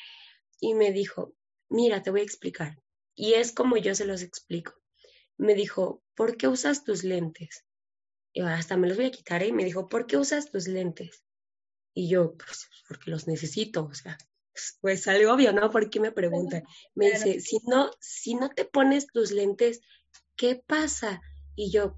[0.59, 1.33] Y me dijo,
[1.69, 2.77] mira, te voy a explicar.
[3.15, 4.73] Y es como yo se los explico.
[5.37, 7.65] Me dijo, ¿por qué usas tus lentes?
[8.33, 9.47] Y hasta me los voy a quitar, ¿eh?
[9.47, 11.23] Y me dijo, ¿por qué usas tus lentes?
[11.93, 14.17] Y yo, pues, porque los necesito, o sea,
[14.81, 15.71] pues algo obvio, ¿no?
[15.71, 16.63] ¿Por qué me pregunta?
[16.95, 19.81] Me dice, si no, si no te pones tus lentes,
[20.35, 21.21] ¿qué pasa?
[21.55, 21.95] Y yo,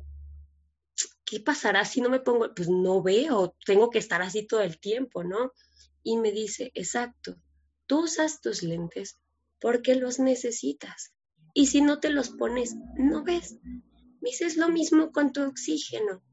[1.25, 2.53] ¿qué pasará si no me pongo?
[2.53, 5.51] Pues no veo, tengo que estar así todo el tiempo, ¿no?
[6.03, 7.35] Y me dice, exacto,
[7.87, 9.19] tú usas tus lentes
[9.59, 11.13] porque los necesitas.
[11.53, 13.57] Y si no te los pones, no ves.
[13.63, 16.23] Me dice, es lo mismo con tu oxígeno.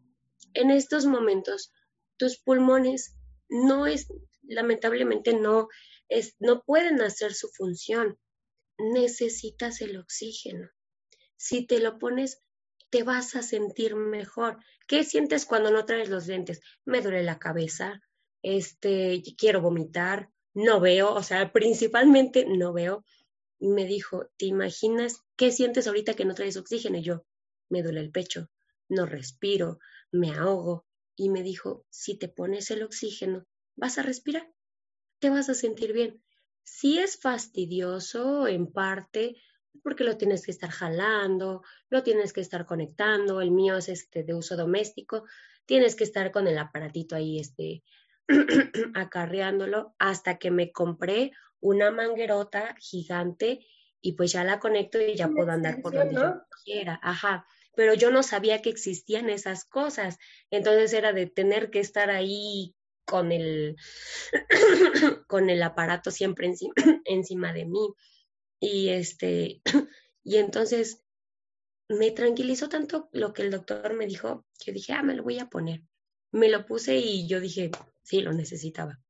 [0.54, 1.72] En estos momentos,
[2.16, 3.16] tus pulmones
[3.48, 4.08] no es,
[4.42, 5.68] lamentablemente no,
[6.38, 8.18] no pueden hacer su función.
[8.78, 10.70] Necesitas el oxígeno.
[11.36, 12.42] Si te lo pones,
[12.90, 14.58] te vas a sentir mejor.
[14.86, 16.60] ¿Qué sientes cuando no traes los lentes?
[16.84, 18.02] Me duele la cabeza,
[18.42, 23.04] este, quiero vomitar, no veo, o sea, principalmente no veo.
[23.58, 26.98] Y me dijo, ¿te imaginas qué sientes ahorita que no traes oxígeno?
[26.98, 27.24] Y yo,
[27.68, 28.50] me duele el pecho,
[28.88, 29.78] no respiro,
[30.10, 30.86] me ahogo.
[31.14, 33.46] Y me dijo, si te pones el oxígeno,
[33.76, 34.50] vas a respirar,
[35.20, 36.22] te vas a sentir bien.
[36.64, 39.36] Si es fastidioso en parte,
[39.82, 44.24] porque lo tienes que estar jalando, lo tienes que estar conectando, el mío es este
[44.24, 45.24] de uso doméstico,
[45.66, 47.84] tienes que estar con el aparatito ahí este
[48.94, 53.66] acarreándolo hasta que me compré una manguerota gigante
[54.00, 56.98] y pues ya la conecto y ya puedo andar por donde yo quiera.
[57.02, 57.46] Ajá,
[57.76, 60.18] pero yo no sabía que existían esas cosas.
[60.50, 62.74] Entonces era de tener que estar ahí
[63.10, 63.76] con el
[65.26, 67.92] con el aparato siempre encima, encima de mí.
[68.60, 69.60] Y este,
[70.22, 71.02] y entonces
[71.88, 75.40] me tranquilizó tanto lo que el doctor me dijo que dije, ah, me lo voy
[75.40, 75.82] a poner.
[76.30, 79.00] Me lo puse y yo dije, sí, lo necesitaba.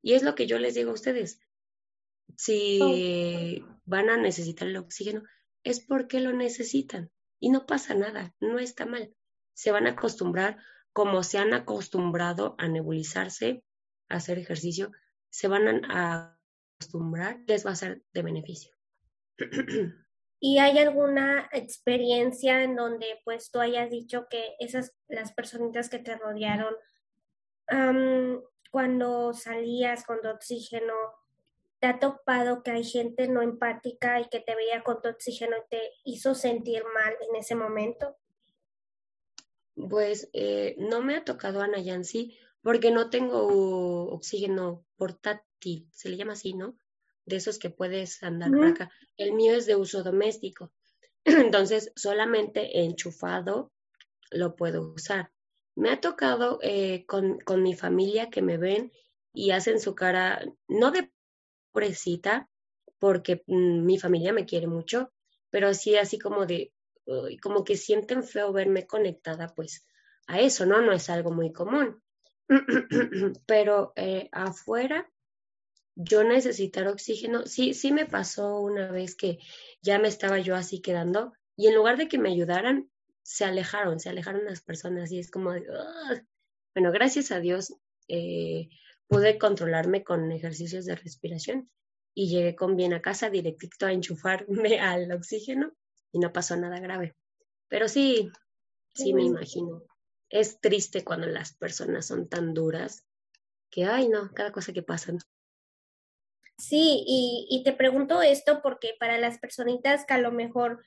[0.00, 1.38] Y es lo que yo les digo a ustedes.
[2.38, 5.22] Si van a necesitar el oxígeno,
[5.64, 7.10] es porque lo necesitan.
[7.38, 9.14] Y no pasa nada, no está mal.
[9.52, 10.56] se van a acostumbrar
[10.92, 13.62] como se han acostumbrado a nebulizarse,
[14.08, 14.92] a hacer ejercicio,
[15.30, 16.38] se van a
[16.78, 18.74] acostumbrar, les va a ser de beneficio.
[20.42, 25.98] ¿Y hay alguna experiencia en donde pues tú hayas dicho que esas, las personitas que
[25.98, 26.74] te rodearon,
[28.70, 30.94] cuando salías con tu oxígeno,
[31.78, 35.56] te ha topado que hay gente no empática y que te veía con tu oxígeno
[35.56, 38.16] y te hizo sentir mal en ese momento?
[39.88, 46.16] Pues eh, no me ha tocado Ana Yancy porque no tengo oxígeno portátil, se le
[46.16, 46.76] llama así, ¿no?
[47.30, 48.90] de esos que puedes andar por acá.
[49.16, 50.70] El mío es de uso doméstico.
[51.24, 53.72] Entonces, solamente enchufado
[54.30, 55.32] lo puedo usar.
[55.76, 58.92] Me ha tocado eh, con, con, mi familia que me ven
[59.32, 61.10] y hacen su cara, no de
[61.72, 62.50] pobrecita,
[62.98, 65.12] porque mm, mi familia me quiere mucho,
[65.50, 66.72] pero sí así como de,
[67.42, 69.86] como que sienten feo verme conectada, pues
[70.26, 70.80] a eso, ¿no?
[70.80, 72.02] No es algo muy común.
[73.46, 75.08] pero eh, afuera
[75.94, 79.38] yo necesitar oxígeno, sí, sí me pasó una vez que
[79.82, 82.90] ya me estaba yo así quedando y en lugar de que me ayudaran,
[83.22, 85.50] se alejaron, se alejaron las personas y es como,
[86.74, 87.74] bueno, gracias a Dios
[88.08, 88.70] eh,
[89.08, 91.70] pude controlarme con ejercicios de respiración
[92.14, 95.72] y llegué con bien a casa directito a enchufarme al oxígeno
[96.12, 97.16] y no pasó nada grave.
[97.68, 98.30] Pero sí,
[98.94, 99.82] sí me imagino.
[100.28, 103.04] Es triste cuando las personas son tan duras
[103.70, 105.18] que, ay, no, cada cosa que pasan.
[106.60, 110.84] Sí, y, te pregunto esto porque para las personitas que a lo mejor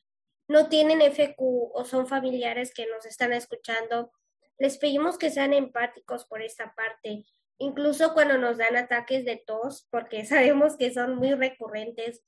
[0.48, 4.12] no tienen FQ o son familiares que nos están escuchando,
[4.60, 7.26] les pedimos que sean empáticos por esta parte,
[7.58, 12.22] incluso cuando nos dan ataques de tos, porque sabemos que son muy recurrentes,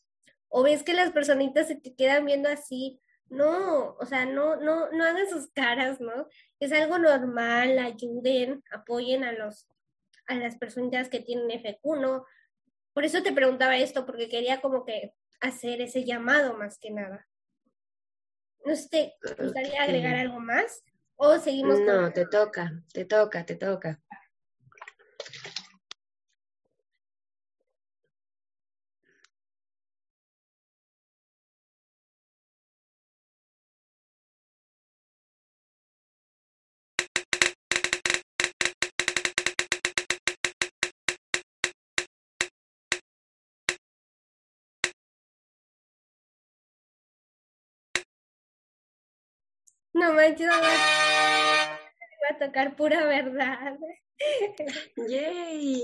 [0.49, 4.91] o ves que las personitas se te quedan viendo así, no, o sea, no, no,
[4.91, 6.27] no hagan sus caras, ¿no?
[6.59, 9.67] Es algo normal, ayuden, apoyen a los,
[10.27, 12.25] a las personitas que tienen FQ, ¿no?
[12.93, 17.27] Por eso te preguntaba esto, porque quería como que hacer ese llamado más que nada.
[18.63, 20.83] No sé, ¿te gustaría agregar algo más?
[21.15, 21.79] ¿O seguimos?
[21.81, 24.01] No, te toca, te toca, te toca.
[49.95, 50.57] No manches, va
[52.29, 53.77] a tocar pura verdad.
[55.07, 55.81] Yay.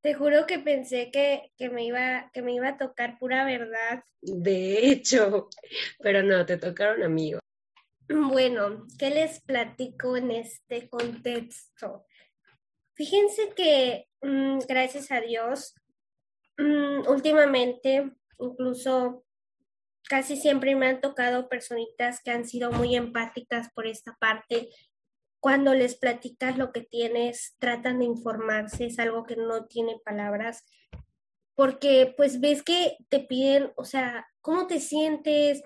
[0.00, 4.02] Te juro que pensé que, que, me iba, que me iba a tocar pura verdad.
[4.20, 5.48] De hecho,
[6.00, 7.40] pero no, te tocaron amigos.
[8.08, 12.06] Bueno, ¿qué les platico en este contexto?
[12.94, 15.76] Fíjense que, mm, gracias a Dios,
[16.58, 19.23] mm, últimamente, incluso
[20.08, 24.68] casi siempre me han tocado personitas que han sido muy empáticas por esta parte.
[25.40, 30.64] Cuando les platicas lo que tienes, tratan de informarse, es algo que no tiene palabras,
[31.54, 35.62] porque pues ves que te piden, o sea, ¿cómo te sientes?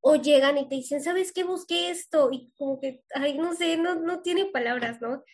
[0.00, 1.44] O llegan y te dicen, ¿sabes qué?
[1.44, 5.24] Busqué esto y como que, ay, no sé, no, no tiene palabras, ¿no?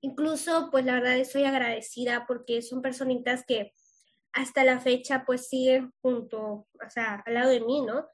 [0.00, 3.72] Incluso, pues la verdad estoy agradecida porque son personitas que
[4.32, 8.06] hasta la fecha pues siguen junto, o sea, al lado de mí, ¿no?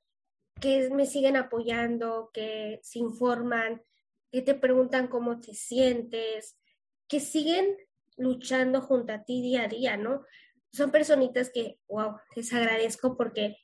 [0.61, 3.83] Que me siguen apoyando, que se informan,
[4.31, 6.59] que te preguntan cómo te sientes,
[7.09, 7.77] que siguen
[8.17, 10.25] luchando junto a ti día a día, ¿no?
[10.73, 13.57] Son personitas que, wow, les agradezco porque,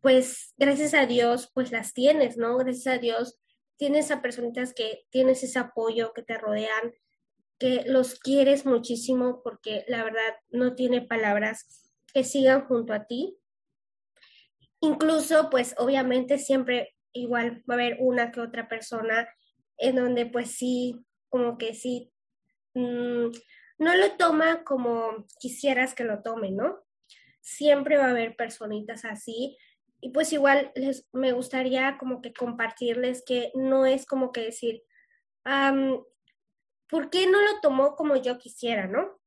[0.00, 2.56] pues, gracias a Dios, pues las tienes, ¿no?
[2.56, 3.38] Gracias a Dios
[3.78, 6.92] tienes a personitas que tienes ese apoyo, que te rodean,
[7.58, 11.87] que los quieres muchísimo porque la verdad no tiene palabras
[12.24, 13.38] sigan junto a ti.
[14.80, 19.28] Incluso, pues obviamente siempre igual va a haber una que otra persona
[19.76, 22.12] en donde pues sí, como que sí,
[22.74, 23.30] mm,
[23.78, 26.84] no lo toma como quisieras que lo tome, ¿no?
[27.40, 29.56] Siempre va a haber personitas así.
[30.00, 34.82] Y pues igual les, me gustaría como que compartirles que no es como que decir,
[36.88, 39.18] ¿por qué no lo tomó como yo quisiera, no?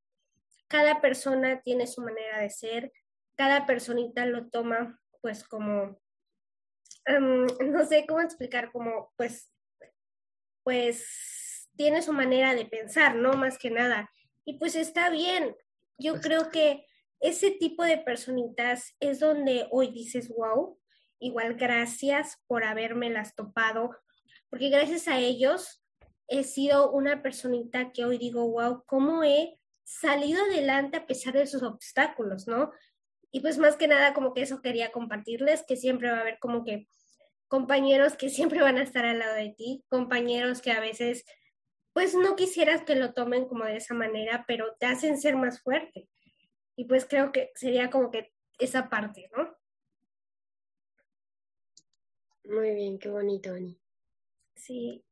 [0.72, 2.94] Cada persona tiene su manera de ser,
[3.36, 6.00] cada personita lo toma pues como,
[7.06, 9.52] em, no sé cómo explicar, como pues,
[10.64, 13.34] pues tiene su manera de pensar, ¿no?
[13.34, 14.10] Más que nada.
[14.46, 15.56] Y pues está bien.
[15.98, 16.86] Yo pues creo que
[17.20, 20.80] ese tipo de personitas es donde hoy dices, wow,
[21.20, 23.92] igual gracias por haberme las topado,
[24.50, 25.84] porque gracias a ellos
[26.28, 29.60] he sido una personita que hoy digo, wow, cómo he
[30.00, 32.72] salido adelante a pesar de sus obstáculos, ¿no?
[33.32, 36.40] Y pues más que nada como que eso quería compartirles, que siempre va a haber
[36.40, 36.88] como que
[37.48, 41.26] compañeros que siempre van a estar al lado de ti, compañeros que a veces
[41.94, 45.62] pues no quisieras que lo tomen como de esa manera, pero te hacen ser más
[45.62, 46.08] fuerte.
[46.78, 49.58] Y pues creo que sería como que esa parte, ¿no?
[52.46, 53.78] Muy bien, qué bonito, Ani.
[54.56, 55.04] Sí.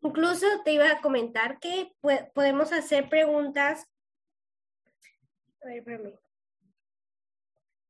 [0.00, 1.92] Incluso te iba a comentar que
[2.34, 3.86] podemos hacer preguntas.
[5.62, 6.18] A ver, espérame.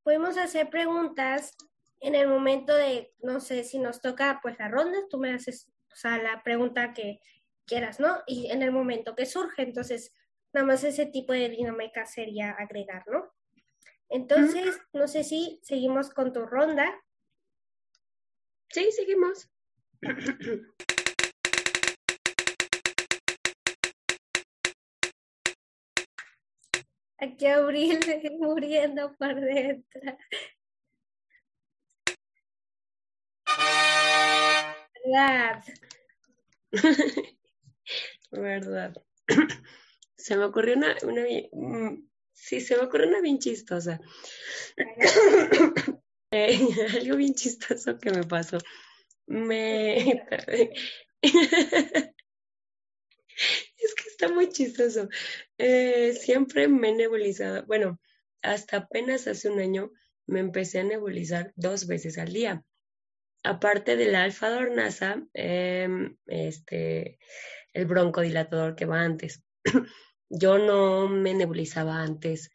[0.03, 1.57] Podemos hacer preguntas
[2.01, 5.71] en el momento de, no sé, si nos toca pues la ronda, tú me haces,
[5.93, 7.21] o sea, la pregunta que
[7.67, 8.23] quieras, ¿no?
[8.27, 10.15] Y en el momento que surge, entonces,
[10.53, 13.31] nada más ese tipo de dinámica sería agregar, ¿no?
[14.09, 17.01] Entonces, no sé si seguimos con tu ronda.
[18.69, 19.49] Sí, seguimos.
[27.21, 28.01] Aquí Abril
[28.39, 30.17] muriendo por dentro.
[35.05, 35.65] ¿Verdad?
[38.31, 38.95] ¿Verdad?
[40.17, 44.01] Se me ocurrió una, una mm, sí, se me ocurrió una bien chistosa.
[46.33, 46.61] Eh,
[47.01, 48.59] algo bien chistoso que me pasó.
[49.27, 50.23] Me...
[54.21, 55.09] está muy chistoso.
[55.57, 57.65] Eh, siempre me he nebulizado.
[57.67, 57.99] Bueno,
[58.43, 59.93] hasta apenas hace un año
[60.27, 62.63] me empecé a nebulizar dos veces al día.
[63.43, 67.19] Aparte del alfa dornasa, em, este,
[67.73, 69.43] el broncodilatador que va antes.
[70.29, 72.51] Yo no me nebulizaba antes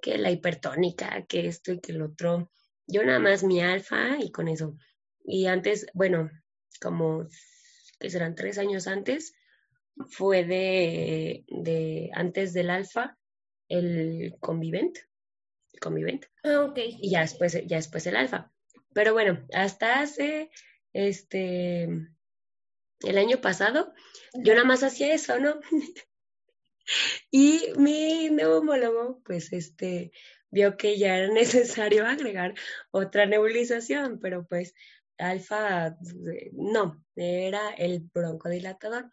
[0.00, 2.50] que la hipertónica, que esto y que el otro.
[2.86, 4.74] Yo nada más mi alfa y con eso.
[5.22, 6.30] Y antes, bueno,
[6.80, 7.28] como
[7.98, 9.34] que serán tres años antes,
[10.08, 13.18] fue de, de antes del alfa,
[13.68, 14.96] el convivent.
[15.80, 16.26] Convivent.
[16.42, 16.78] Ah, ok.
[16.78, 18.52] Y ya después, ya después el alfa.
[18.92, 20.50] Pero bueno, hasta hace
[20.92, 21.88] este
[23.02, 23.94] el año pasado,
[24.34, 25.60] yo nada más hacía eso, ¿no?
[27.30, 30.12] y mi neumólogo, pues este,
[30.50, 32.54] vio que ya era necesario agregar
[32.90, 34.74] otra nebulización, pero pues
[35.18, 35.96] alfa,
[36.52, 39.10] no, era el broncodilatador.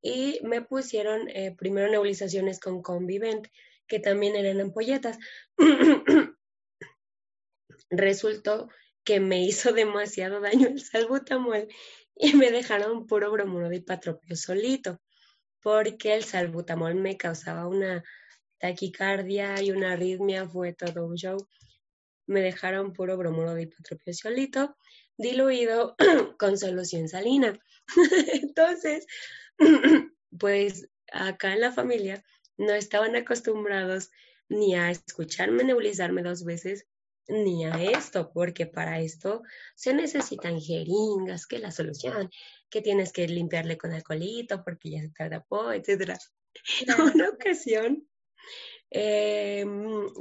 [0.00, 3.48] Y me pusieron eh, primero nebulizaciones con Convivent,
[3.86, 5.18] que también eran ampolletas.
[7.90, 8.68] Resultó
[9.04, 11.68] que me hizo demasiado daño el salbutamol
[12.14, 15.00] y me dejaron puro bromuro de hipatropio solito,
[15.62, 18.04] porque el salbutamol me causaba una
[18.58, 21.38] taquicardia y una arritmia, fue todo un show.
[22.26, 24.76] Me dejaron puro bromuro de hipatropio solito,
[25.16, 25.96] diluido
[26.38, 27.58] con solución salina.
[28.32, 29.06] Entonces,
[30.38, 32.22] pues acá en la familia
[32.56, 34.10] no estaban acostumbrados
[34.48, 36.86] ni a escucharme nebulizarme dos veces,
[37.28, 39.42] ni a esto, porque para esto
[39.74, 42.30] se necesitan jeringas, que la solución,
[42.70, 46.18] que tienes que limpiarle con alcoholito porque ya se te atrapó, etc.
[46.98, 48.08] Una ocasión,
[48.90, 49.66] eh,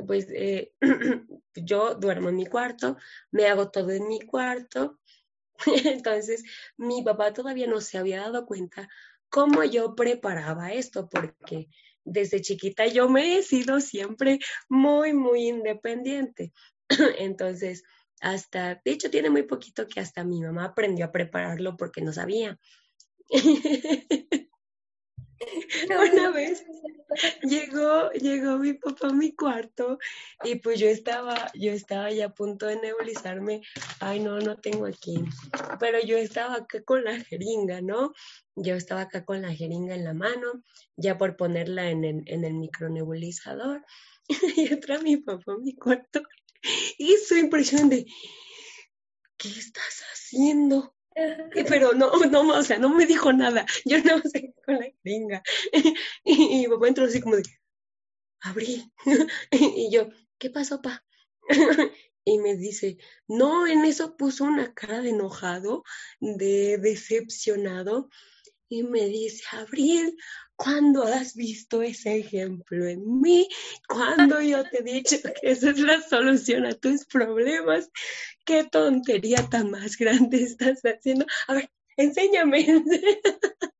[0.05, 0.73] pues eh,
[1.55, 2.97] yo duermo en mi cuarto,
[3.31, 4.99] me hago todo en mi cuarto,
[5.85, 6.43] entonces
[6.75, 8.89] mi papá todavía no se había dado cuenta
[9.29, 11.67] cómo yo preparaba esto, porque
[12.03, 16.53] desde chiquita yo me he sido siempre muy, muy independiente.
[17.19, 17.83] Entonces,
[18.21, 22.13] hasta, de hecho, tiene muy poquito que hasta mi mamá aprendió a prepararlo porque no
[22.13, 22.59] sabía.
[26.13, 26.65] Una vez
[27.43, 29.99] llegó, llegó mi papá a mi cuarto
[30.43, 33.61] y pues yo estaba, yo estaba ya a punto de nebulizarme.
[33.99, 35.23] Ay, no, no tengo aquí.
[35.79, 38.13] Pero yo estaba acá con la jeringa, ¿no?
[38.55, 40.63] Yo estaba acá con la jeringa en la mano,
[40.95, 43.85] ya por ponerla en el, en el micronebulizador.
[44.57, 46.21] y entra mi papá a mi cuarto
[46.97, 48.05] y su impresión de,
[49.37, 50.96] ¿qué estás haciendo?
[51.67, 53.65] Pero no, no, o sea, no me dijo nada.
[53.85, 55.41] Yo no sé con la gringa.
[56.23, 57.43] Y, mi papá entró así como de,
[58.41, 58.91] abrí.
[59.51, 61.03] Y yo, ¿qué pasó, pa?
[62.29, 62.97] Y me dice,
[63.29, 65.85] no, en eso puso una cara de enojado,
[66.19, 68.09] de decepcionado.
[68.69, 70.17] Y me dice, Abril,
[70.57, 73.47] ¿Cuándo has visto ese ejemplo en mí?
[73.87, 77.91] ¿Cuándo yo te he dicho que esa es la solución a tus problemas?
[78.43, 81.27] ¿Qué tontería tan más grande estás haciendo?
[81.47, 82.65] A ver, enséñame.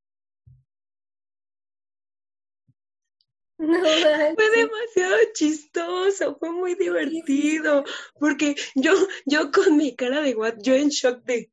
[3.59, 7.83] No, fue demasiado chistoso, fue muy divertido,
[8.19, 8.93] porque yo,
[9.25, 11.51] yo con mi cara de what, yo en shock de,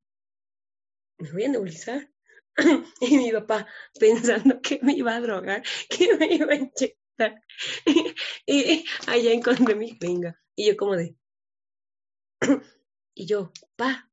[1.17, 2.14] me voy a nebulizar.
[3.01, 3.67] y mi papá
[3.99, 7.43] pensando que me iba a drogar, que me iba a inyectar.
[8.47, 10.41] y allá encontré mi jeringa.
[10.57, 11.17] Y yo como de...
[13.15, 14.11] y yo, pa,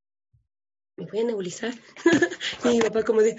[0.97, 1.73] me voy a nebulizar.
[2.65, 3.35] y mi papá como de...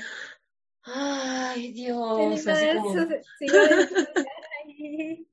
[0.84, 2.46] Ay, Dios.
[2.46, 2.94] Así como...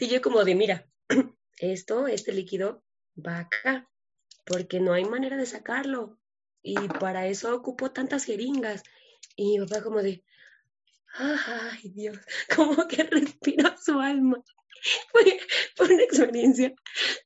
[0.00, 0.88] y yo como de, mira,
[1.58, 2.82] esto, este líquido
[3.14, 3.90] va acá,
[4.44, 6.18] porque no hay manera de sacarlo.
[6.62, 8.82] Y para eso ocupo tantas jeringas.
[9.36, 10.24] Y mi papá como de,
[11.18, 12.18] ay Dios,
[12.56, 14.42] como que respiró su alma.
[15.10, 15.40] Fue,
[15.74, 16.74] fue una experiencia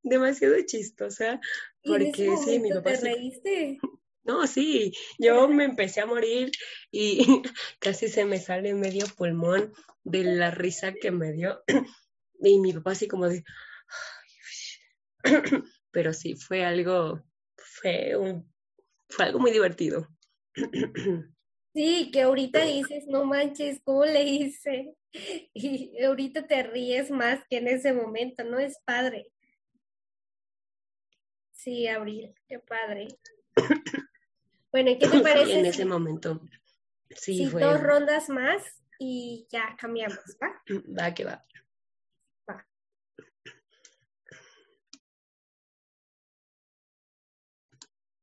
[0.03, 1.41] demasiado chistosa.
[1.83, 2.93] Porque sí, mi papá...
[2.93, 3.79] ¿Te reíste?
[4.23, 6.53] No, sí, yo me empecé a morir
[6.91, 7.43] y
[7.81, 9.73] casi se me sale medio pulmón
[10.05, 11.63] de la risa que me dio.
[12.43, 13.45] Y mi papá así como de...
[15.91, 17.23] Pero sí, fue algo,
[17.57, 18.51] fue, un,
[19.11, 20.09] fue algo muy divertido.
[21.73, 24.95] Sí, que ahorita dices, no manches, ¿cómo le hice?
[25.55, 28.61] Y ahorita te ríes más que en ese momento, ¿no?
[28.61, 29.33] Es padre.
[31.53, 33.09] Sí, Abril, qué padre.
[34.73, 35.59] Bueno, ¿qué te parece?
[35.59, 36.41] en ese momento.
[37.11, 37.61] Sí, fue.
[37.61, 38.63] Dos rondas más
[38.99, 40.63] y ya cambiamos, ¿va?
[40.99, 41.45] Va, que va.
[42.49, 42.67] Va.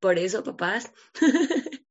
[0.00, 0.92] Por eso, papás,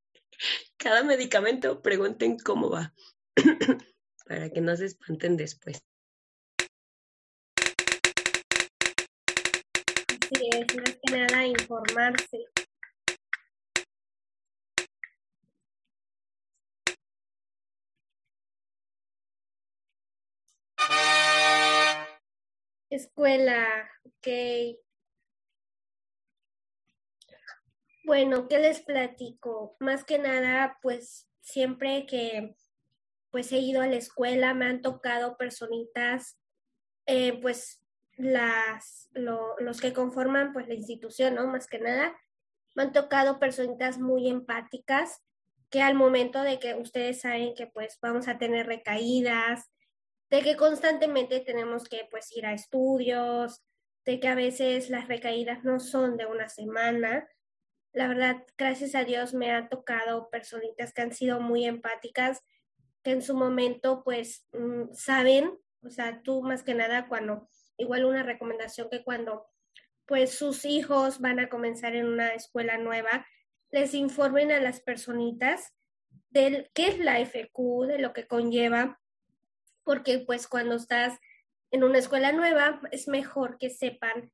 [0.78, 2.93] cada medicamento pregunten cómo va,
[4.25, 5.84] para que no se espanten después.
[10.09, 12.45] Así es, más que nada informarse.
[22.89, 24.87] Escuela, ok.
[28.08, 29.76] Bueno, ¿qué les platico?
[29.82, 32.55] Más que nada, pues siempre que
[33.32, 36.39] pues he ido a la escuela me han tocado personitas,
[37.05, 37.84] eh, pues
[38.16, 41.47] las, los que conforman pues la institución, ¿no?
[41.47, 42.18] Más que nada,
[42.76, 45.22] me han tocado personitas muy empáticas
[45.70, 49.70] que al momento de que ustedes saben que pues vamos a tener recaídas,
[50.30, 53.66] de que constantemente tenemos que pues ir a estudios,
[54.05, 57.28] de que a veces las recaídas no son de una semana,
[57.98, 62.43] la verdad, gracias a Dios me ha tocado personitas que han sido muy empáticas,
[63.04, 68.06] que en su momento pues mm, saben, o sea, tú más que nada cuando, igual
[68.06, 69.48] una recomendación que cuando
[70.06, 73.26] pues sus hijos van a comenzar en una escuela nueva,
[73.72, 75.74] les informen a las personitas
[76.30, 79.02] de qué es la FQ, de lo que conlleva,
[79.84, 81.18] porque pues cuando estás
[81.72, 84.32] en una escuela nueva es mejor que sepan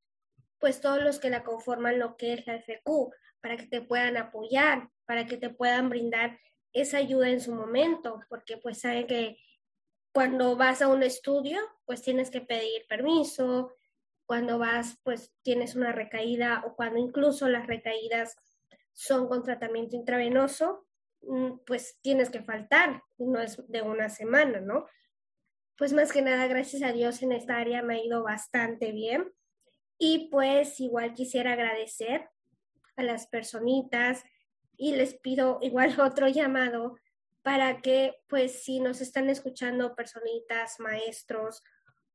[0.60, 4.16] pues todos los que la conforman lo que es la FQ para que te puedan
[4.16, 6.40] apoyar, para que te puedan brindar
[6.72, 9.38] esa ayuda en su momento, porque pues saben que
[10.14, 13.76] cuando vas a un estudio, pues tienes que pedir permiso,
[14.26, 18.38] cuando vas, pues tienes una recaída o cuando incluso las recaídas
[18.94, 20.88] son con tratamiento intravenoso,
[21.24, 24.86] mm, pues tienes que faltar, no es de una semana, ¿no?
[25.78, 29.34] Pues más que nada, gracias a Dios en esta área me ha ido bastante bien.
[29.98, 32.30] Y pues igual quisiera agradecer
[32.96, 34.24] a las personitas
[34.78, 36.98] y les pido igual otro llamado
[37.42, 41.62] para que pues si nos están escuchando personitas, maestros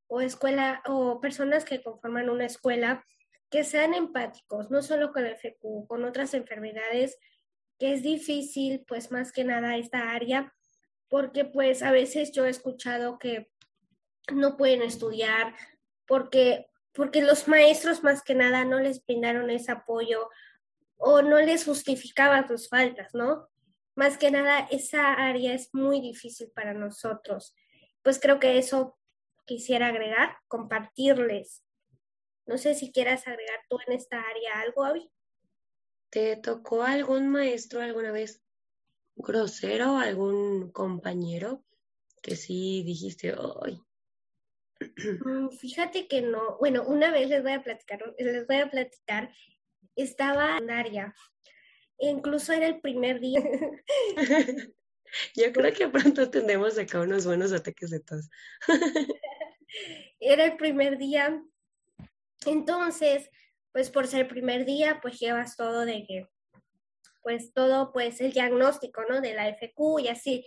[0.06, 3.05] o escuela o personas que conforman una escuela,
[3.50, 7.18] que sean empáticos, no solo con el FQ, con otras enfermedades,
[7.78, 10.55] que es difícil pues más que nada esta área,
[11.09, 13.50] porque pues a veces yo he escuchado que
[14.32, 15.55] no pueden estudiar
[16.06, 20.30] porque porque los maestros más que nada no les brindaron ese apoyo
[20.98, 23.48] o no les justificaba sus faltas, ¿no?
[23.94, 27.54] Más que nada, esa área es muy difícil para nosotros.
[28.02, 28.98] Pues creo que eso
[29.44, 31.64] quisiera agregar, compartirles.
[32.46, 35.10] No sé si quieras agregar tú en esta área algo, Avi.
[36.10, 38.42] ¿Te tocó algún maestro alguna vez
[39.16, 41.64] grosero, algún compañero
[42.22, 43.80] que sí dijiste, hoy?
[44.80, 46.56] Mm, fíjate que no.
[46.58, 49.30] Bueno, una vez les voy a platicar, les voy a platicar
[50.02, 51.14] estaba en área.
[51.98, 53.42] Incluso era el primer día.
[55.34, 58.28] Yo creo que pronto tendremos acá unos buenos ataques de tos.
[60.20, 61.42] era el primer día.
[62.46, 63.30] Entonces,
[63.72, 66.28] pues por ser el primer día, pues llevas todo de que,
[67.22, 69.20] pues todo, pues el diagnóstico, ¿no?
[69.20, 70.46] De la FQ y así.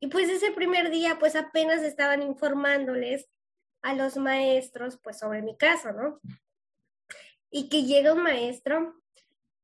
[0.00, 3.28] Y pues ese primer día, pues apenas estaban informándoles
[3.82, 6.20] a los maestros, pues sobre mi caso, ¿no?
[7.50, 8.94] Y que llega un maestro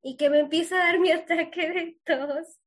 [0.03, 2.61] y que me empieza a dar mi ataque de tos.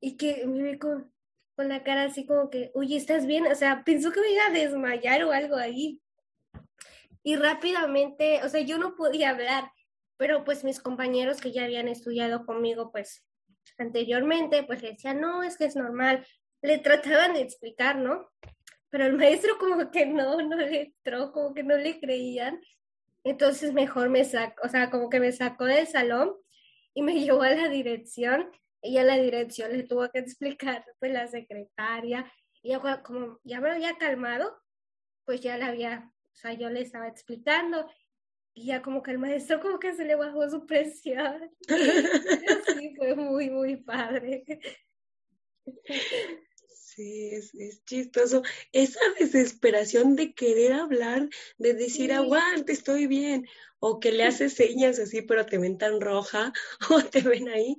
[0.00, 1.12] y que me ve con,
[1.56, 3.46] con la cara así como que, oye, ¿estás bien?
[3.46, 6.00] O sea, pensó que me iba a desmayar o algo ahí.
[7.22, 9.70] Y rápidamente, o sea, yo no podía hablar,
[10.16, 13.24] pero pues mis compañeros que ya habían estudiado conmigo, pues
[13.78, 16.26] anteriormente, pues le decían, no, es que es normal.
[16.62, 18.30] Le trataban de explicar, ¿no?
[18.90, 22.60] Pero el maestro como que no, no le entró, como que no le creían.
[23.24, 26.36] Entonces mejor me sacó, o sea, como que me sacó del salón
[26.94, 28.50] y me llevó a la dirección
[28.82, 32.30] y a la dirección le tuvo que explicar pues la secretaria
[32.62, 34.54] y ya como ya me había calmado,
[35.24, 37.90] pues ya la había, o sea, yo le estaba explicando
[38.54, 41.50] y ya como que el maestro como que se le bajó su presión.
[42.78, 44.44] sí, fue muy, muy padre.
[46.94, 48.42] Sí, es, es, chistoso.
[48.72, 53.46] Esa desesperación de querer hablar, de decir, aguante, estoy bien,
[53.80, 56.52] o que le haces señas así, pero te ven tan roja,
[56.90, 57.76] o te ven ahí,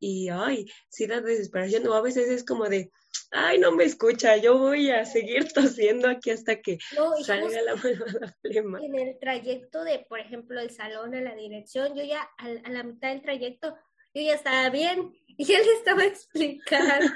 [0.00, 2.90] y ay, sí da desesperación, o a veces es como de,
[3.32, 6.78] ay, no me escucha, yo voy a seguir tosiendo aquí hasta que
[7.22, 8.80] salga la, la flema.
[8.82, 12.70] En el trayecto de, por ejemplo, el salón a la dirección, yo ya a, a
[12.70, 13.76] la mitad del trayecto,
[14.14, 17.12] yo ya estaba bien y él estaba explicando.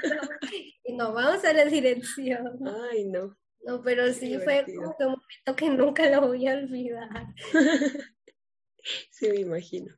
[0.85, 2.59] y no, vamos a la dirección.
[2.91, 3.37] Ay, no.
[3.65, 7.35] No, pero sí fue como que un momento que nunca lo voy a olvidar.
[9.11, 9.95] sí, me imagino.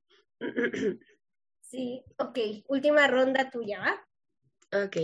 [1.60, 2.38] sí, ok.
[2.68, 4.84] Última ronda tuya, ¿va?
[4.84, 4.96] Ok.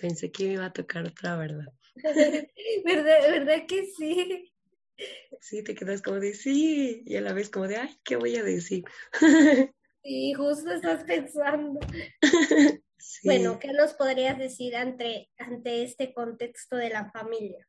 [0.00, 1.66] Pensé que me iba a tocar otra, ¿verdad?
[2.84, 4.52] ¿Verdad, ¿Verdad que sí?
[5.40, 8.36] Sí, te quedas como de sí, y a la vez como de, ay, ¿qué voy
[8.36, 8.84] a decir?
[10.02, 11.80] Sí, justo estás pensando.
[13.24, 17.66] Bueno, ¿qué nos podrías decir ante, ante este contexto de la familia?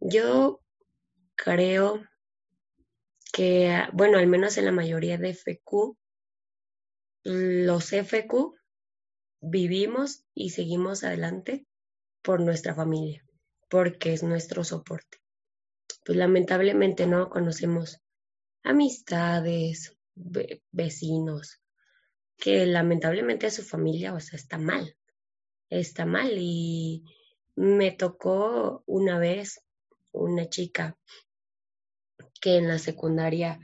[0.00, 0.60] Yo
[1.34, 2.06] creo
[3.32, 5.96] que, bueno, al menos en la mayoría de FQ,
[7.24, 8.54] los FQ
[9.44, 11.66] vivimos y seguimos adelante
[12.22, 13.24] por nuestra familia,
[13.68, 15.18] porque es nuestro soporte.
[16.04, 18.00] Pues lamentablemente no conocemos
[18.62, 19.96] amistades,
[20.70, 21.60] vecinos,
[22.36, 24.96] que lamentablemente su familia, o sea, está mal,
[25.68, 26.32] está mal.
[26.38, 27.04] Y
[27.56, 29.62] me tocó una vez
[30.12, 30.98] una chica
[32.40, 33.60] que en la secundaria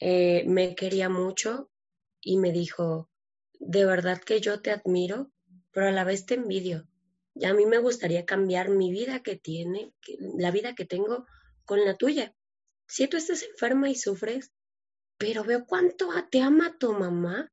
[0.00, 1.70] eh, me quería mucho
[2.20, 3.10] y me dijo,
[3.64, 5.30] de verdad que yo te admiro,
[5.70, 6.88] pero a la vez te envidio.
[7.34, 9.94] Y a mí me gustaría cambiar mi vida que tiene,
[10.36, 11.26] la vida que tengo
[11.64, 12.34] con la tuya.
[12.86, 14.52] Si tú estás enferma y sufres,
[15.16, 17.50] pero veo cuánto te ama tu mamá,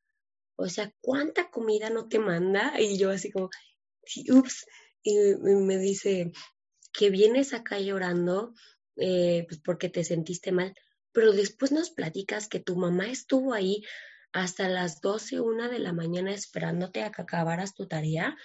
[0.55, 3.49] o sea, cuánta comida no te manda, y yo así como,
[4.29, 4.65] ups,
[5.03, 6.33] y me dice
[6.91, 8.53] que vienes acá llorando
[8.97, 10.73] eh, pues porque te sentiste mal,
[11.13, 13.83] pero después nos platicas que tu mamá estuvo ahí
[14.31, 18.37] hasta las 12, una de la mañana esperándote a que acabaras tu tarea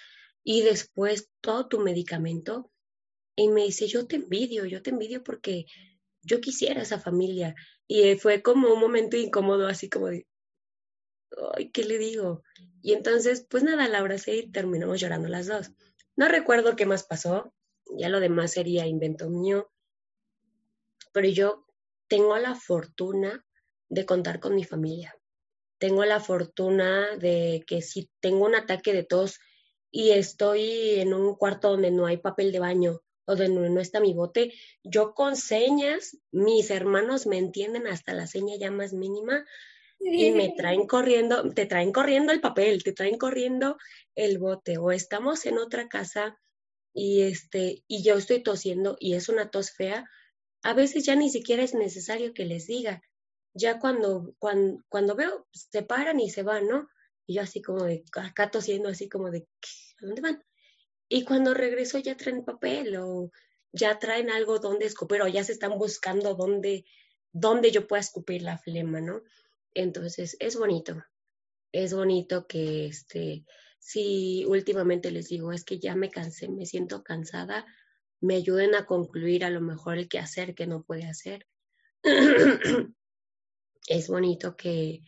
[0.42, 2.70] y después todo tu medicamento.
[3.36, 5.66] Y me dice, yo te envidio, yo te envidio porque
[6.22, 7.54] yo quisiera esa familia.
[7.86, 10.26] Y fue como un momento incómodo, así como de,
[11.56, 12.42] ay, ¿qué le digo?
[12.80, 15.72] Y entonces, pues nada, la abracé y terminamos llorando las dos.
[16.16, 17.52] No recuerdo qué más pasó,
[17.98, 19.70] ya lo demás sería invento mío,
[21.12, 21.66] pero yo
[22.08, 23.44] tengo la fortuna
[23.88, 25.14] de contar con mi familia
[25.78, 29.38] tengo la fortuna de que si tengo un ataque de tos
[29.90, 34.00] y estoy en un cuarto donde no hay papel de baño o donde no está
[34.00, 34.52] mi bote,
[34.82, 39.44] yo con señas, mis hermanos me entienden hasta la seña ya más mínima
[40.00, 43.78] y me traen corriendo, te traen corriendo el papel, te traen corriendo
[44.14, 46.38] el bote o estamos en otra casa
[46.92, 50.08] y este y yo estoy tosiendo y es una tos fea,
[50.62, 53.02] a veces ya ni siquiera es necesario que les diga,
[53.54, 56.88] ya cuando, cuando, cuando veo, se paran y se van, ¿no?
[57.26, 59.46] Y yo así como de, acá así como de,
[60.02, 60.44] ¿a dónde van?
[61.08, 63.30] Y cuando regreso ya traen papel o
[63.72, 66.84] ya traen algo donde escupir o ya se están buscando dónde,
[67.32, 69.22] dónde yo pueda escupir la flema, ¿no?
[69.74, 71.02] Entonces, es bonito.
[71.72, 73.44] Es bonito que, este,
[73.78, 77.66] si últimamente les digo, es que ya me cansé, me siento cansada,
[78.20, 81.46] me ayuden a concluir a lo mejor el que hacer que no puede hacer.
[83.86, 85.02] es bonito que,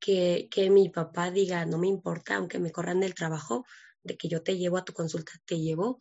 [0.00, 3.64] que, que mi papá diga, no me importa, aunque me corran del trabajo,
[4.02, 6.00] de que yo te llevo a tu consulta, te llevo.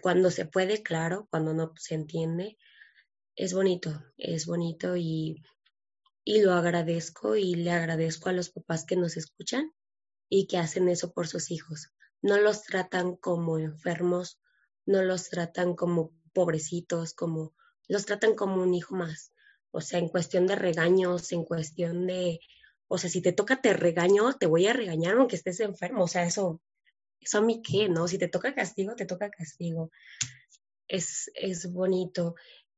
[0.00, 2.56] Cuando se puede, claro, cuando no se entiende,
[3.34, 5.42] es bonito, es bonito y,
[6.24, 9.72] y lo agradezco y le agradezco a los papás que nos escuchan
[10.28, 11.88] y que hacen eso por sus hijos.
[12.20, 14.38] No los tratan como enfermos,
[14.86, 17.54] no los tratan como pobrecitos, como
[17.88, 19.32] los tratan como un hijo más.
[19.72, 22.40] O sea, en cuestión de regaños, en cuestión de,
[22.88, 26.04] o sea, si te toca te regaño, te voy a regañar aunque estés enfermo.
[26.04, 26.60] O sea, eso,
[27.20, 28.06] eso a mí qué, ¿no?
[28.06, 29.90] Si te toca castigo, te toca castigo.
[30.88, 32.34] Es, es bonito.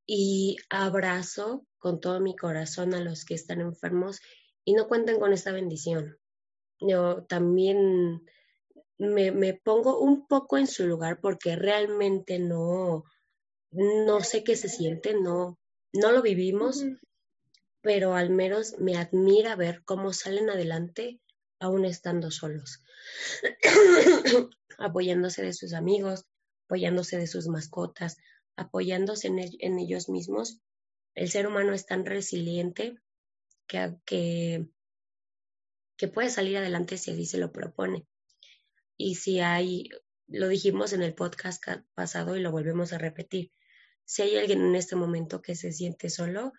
[0.07, 4.21] Y abrazo con todo mi corazón a los que están enfermos
[4.65, 6.17] y no cuenten con esta bendición.
[6.79, 8.25] Yo también
[8.99, 13.05] me, me pongo un poco en su lugar porque realmente no,
[13.73, 15.59] no sé qué se siente, no,
[15.95, 16.85] no lo vivimos,
[17.81, 21.21] pero al menos me admira ver cómo salen adelante
[21.61, 22.83] aún estando solos,
[24.79, 26.27] apoyándose de sus amigos,
[26.67, 28.17] apoyándose de sus mascotas,
[28.57, 30.61] apoyándose en, ellos mismos.
[31.15, 32.99] El ser humano es tan resiliente
[33.69, 34.67] que, que,
[35.97, 38.07] que puede salir adelante si así se lo propone.
[38.97, 39.89] Y si hay,
[40.27, 41.63] lo dijimos en el podcast
[41.95, 43.53] pasado y lo volvemos a repetir,
[44.05, 46.53] si hay alguien en este momento que se siente solo,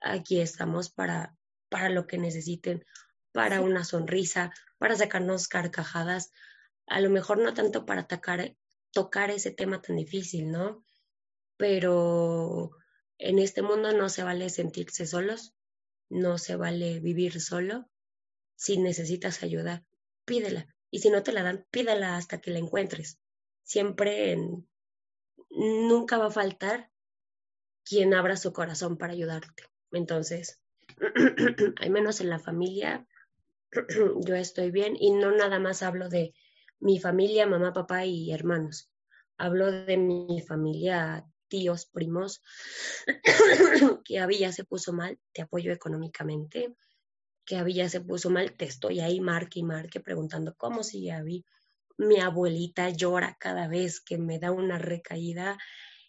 [0.00, 1.36] aquí estamos para,
[1.68, 2.84] para lo que necesiten,
[3.32, 6.30] para una sonrisa, para sacarnos carcajadas,
[6.86, 8.54] a lo mejor no tanto para atacar,
[8.92, 10.84] tocar ese tema tan difícil, ¿no?
[11.56, 12.70] Pero
[13.18, 15.54] en este mundo no se vale sentirse solos,
[16.10, 17.88] no se vale vivir solo.
[18.56, 19.84] Si necesitas ayuda,
[20.24, 20.68] pídela.
[20.90, 23.18] Y si no te la dan, pídela hasta que la encuentres.
[23.62, 24.68] Siempre en,
[25.54, 26.90] nunca va a faltar
[27.84, 29.64] quien abra su corazón para ayudarte.
[29.92, 30.60] Entonces,
[31.80, 33.06] al menos en la familia,
[34.26, 36.34] yo estoy bien y no nada más hablo de
[36.80, 38.90] mi familia, mamá, papá y hermanos.
[39.36, 42.42] Hablo de mi familia, tíos, primos,
[44.04, 46.74] que había se puso mal, te apoyo económicamente,
[47.44, 51.44] que había se puso mal, te estoy ahí marque y marque preguntando cómo sigue Abby
[51.96, 55.58] mi abuelita llora cada vez que me da una recaída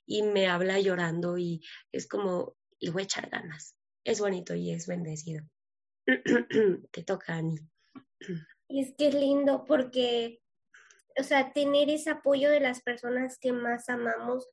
[0.05, 3.75] y me habla llorando y es como, le voy a echar ganas.
[4.03, 5.43] Es bonito y es bendecido.
[6.91, 7.57] Te toca, Ani.
[8.67, 10.41] Y es que es lindo porque,
[11.17, 14.47] o sea, tener ese apoyo de las personas que más amamos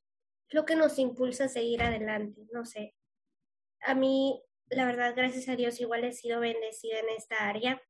[0.49, 2.47] es lo que nos impulsa a seguir adelante.
[2.51, 2.95] No sé.
[3.81, 7.81] A mí, la verdad, gracias a Dios, igual he sido bendecida en esta área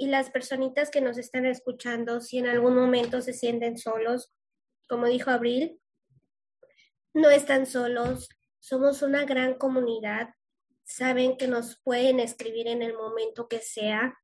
[0.00, 4.32] y las personitas que nos están escuchando, si en algún momento se sienten solos,
[4.88, 5.78] como dijo Abril,
[7.12, 10.30] no están solos, somos una gran comunidad,
[10.84, 14.18] saben que nos pueden escribir en el momento que sea,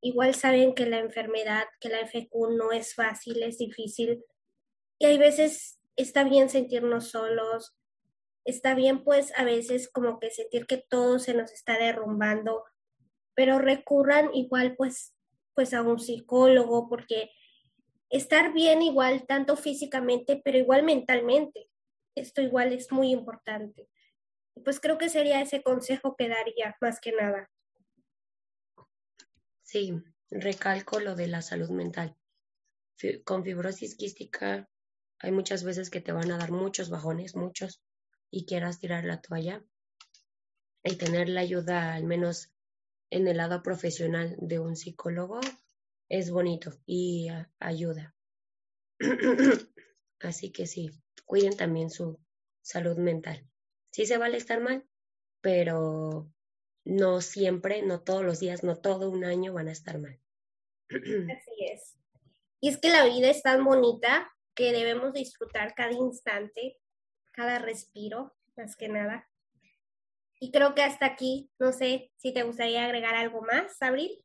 [0.00, 4.24] igual saben que la enfermedad, que la FQ no es fácil, es difícil,
[5.00, 7.76] y hay veces está bien sentirnos solos,
[8.44, 12.62] está bien pues a veces como que sentir que todo se nos está derrumbando,
[13.40, 15.14] pero recurran igual pues,
[15.54, 17.30] pues a un psicólogo, porque
[18.10, 21.70] estar bien igual, tanto físicamente, pero igual mentalmente,
[22.14, 23.88] esto igual es muy importante.
[24.62, 27.50] Pues creo que sería ese consejo que daría más que nada.
[29.62, 29.94] Sí,
[30.30, 32.14] recalco lo de la salud mental.
[33.24, 34.68] Con fibrosis quística
[35.18, 37.82] hay muchas veces que te van a dar muchos bajones, muchos,
[38.30, 39.64] y quieras tirar la toalla.
[40.84, 42.52] Y tener la ayuda al menos
[43.10, 45.40] en el lado profesional de un psicólogo
[46.08, 47.28] es bonito y
[47.58, 48.14] ayuda.
[50.20, 50.90] Así que sí,
[51.24, 52.18] cuiden también su
[52.62, 53.46] salud mental.
[53.92, 54.86] Sí se vale estar mal,
[55.40, 56.30] pero
[56.84, 60.20] no siempre, no todos los días, no todo un año van a estar mal.
[60.90, 61.96] Así es.
[62.60, 66.78] Y es que la vida es tan bonita que debemos disfrutar cada instante,
[67.32, 69.29] cada respiro, más que nada.
[70.40, 74.24] Y creo que hasta aquí, no sé si te gustaría agregar algo más, Abril.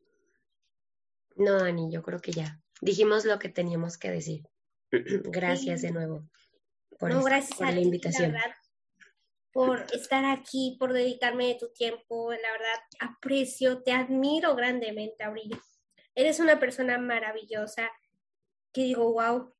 [1.36, 4.44] No, Ani, yo creo que ya dijimos lo que teníamos que decir.
[4.92, 6.28] Gracias de nuevo
[6.98, 8.36] por, gracias a la invitación.
[9.52, 12.32] por estar aquí, por dedicarme de tu tiempo.
[12.32, 15.58] La verdad, aprecio, te admiro grandemente, Abril.
[16.14, 17.90] Eres una persona maravillosa
[18.72, 19.54] que digo, wow,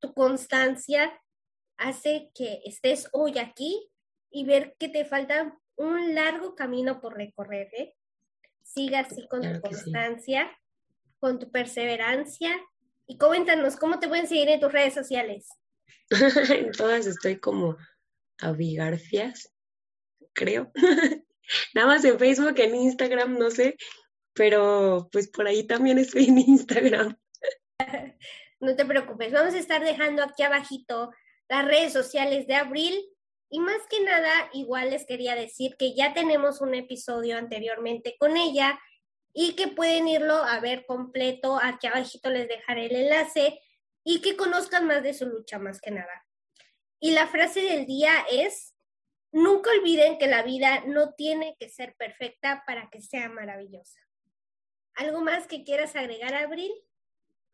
[0.00, 1.20] tu constancia
[1.76, 3.88] hace que estés hoy aquí
[4.30, 7.68] y ver que te faltan un largo camino por recorrer.
[7.72, 7.94] ¿eh?
[8.62, 10.50] Siga así con tu constancia,
[11.18, 12.50] con tu perseverancia
[13.06, 15.48] y coméntanos cómo te pueden seguir en tus redes sociales.
[16.50, 17.76] en todas estoy como
[18.40, 19.52] Abigarfias,
[20.34, 20.70] creo.
[21.74, 23.76] Nada más en Facebook, en Instagram, no sé,
[24.34, 27.16] pero pues por ahí también estoy en Instagram.
[28.60, 31.10] no te preocupes, vamos a estar dejando aquí abajito
[31.48, 32.94] las redes sociales de Abril
[33.50, 38.36] y más que nada, igual les quería decir que ya tenemos un episodio anteriormente con
[38.36, 38.78] ella
[39.32, 41.58] y que pueden irlo a ver completo.
[41.62, 43.60] Aquí abajito les dejaré el enlace
[44.04, 46.26] y que conozcan más de su lucha más que nada.
[47.00, 48.74] Y la frase del día es,
[49.32, 54.00] nunca olviden que la vida no tiene que ser perfecta para que sea maravillosa.
[54.94, 56.72] ¿Algo más que quieras agregar, Abril?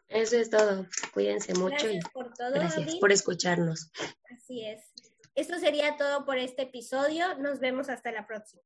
[0.09, 0.87] Eso es todo.
[1.13, 3.91] Cuídense mucho y por todo, gracias por escucharnos.
[4.31, 4.94] Así es.
[5.35, 7.37] Esto sería todo por este episodio.
[7.39, 8.63] Nos vemos hasta la próxima.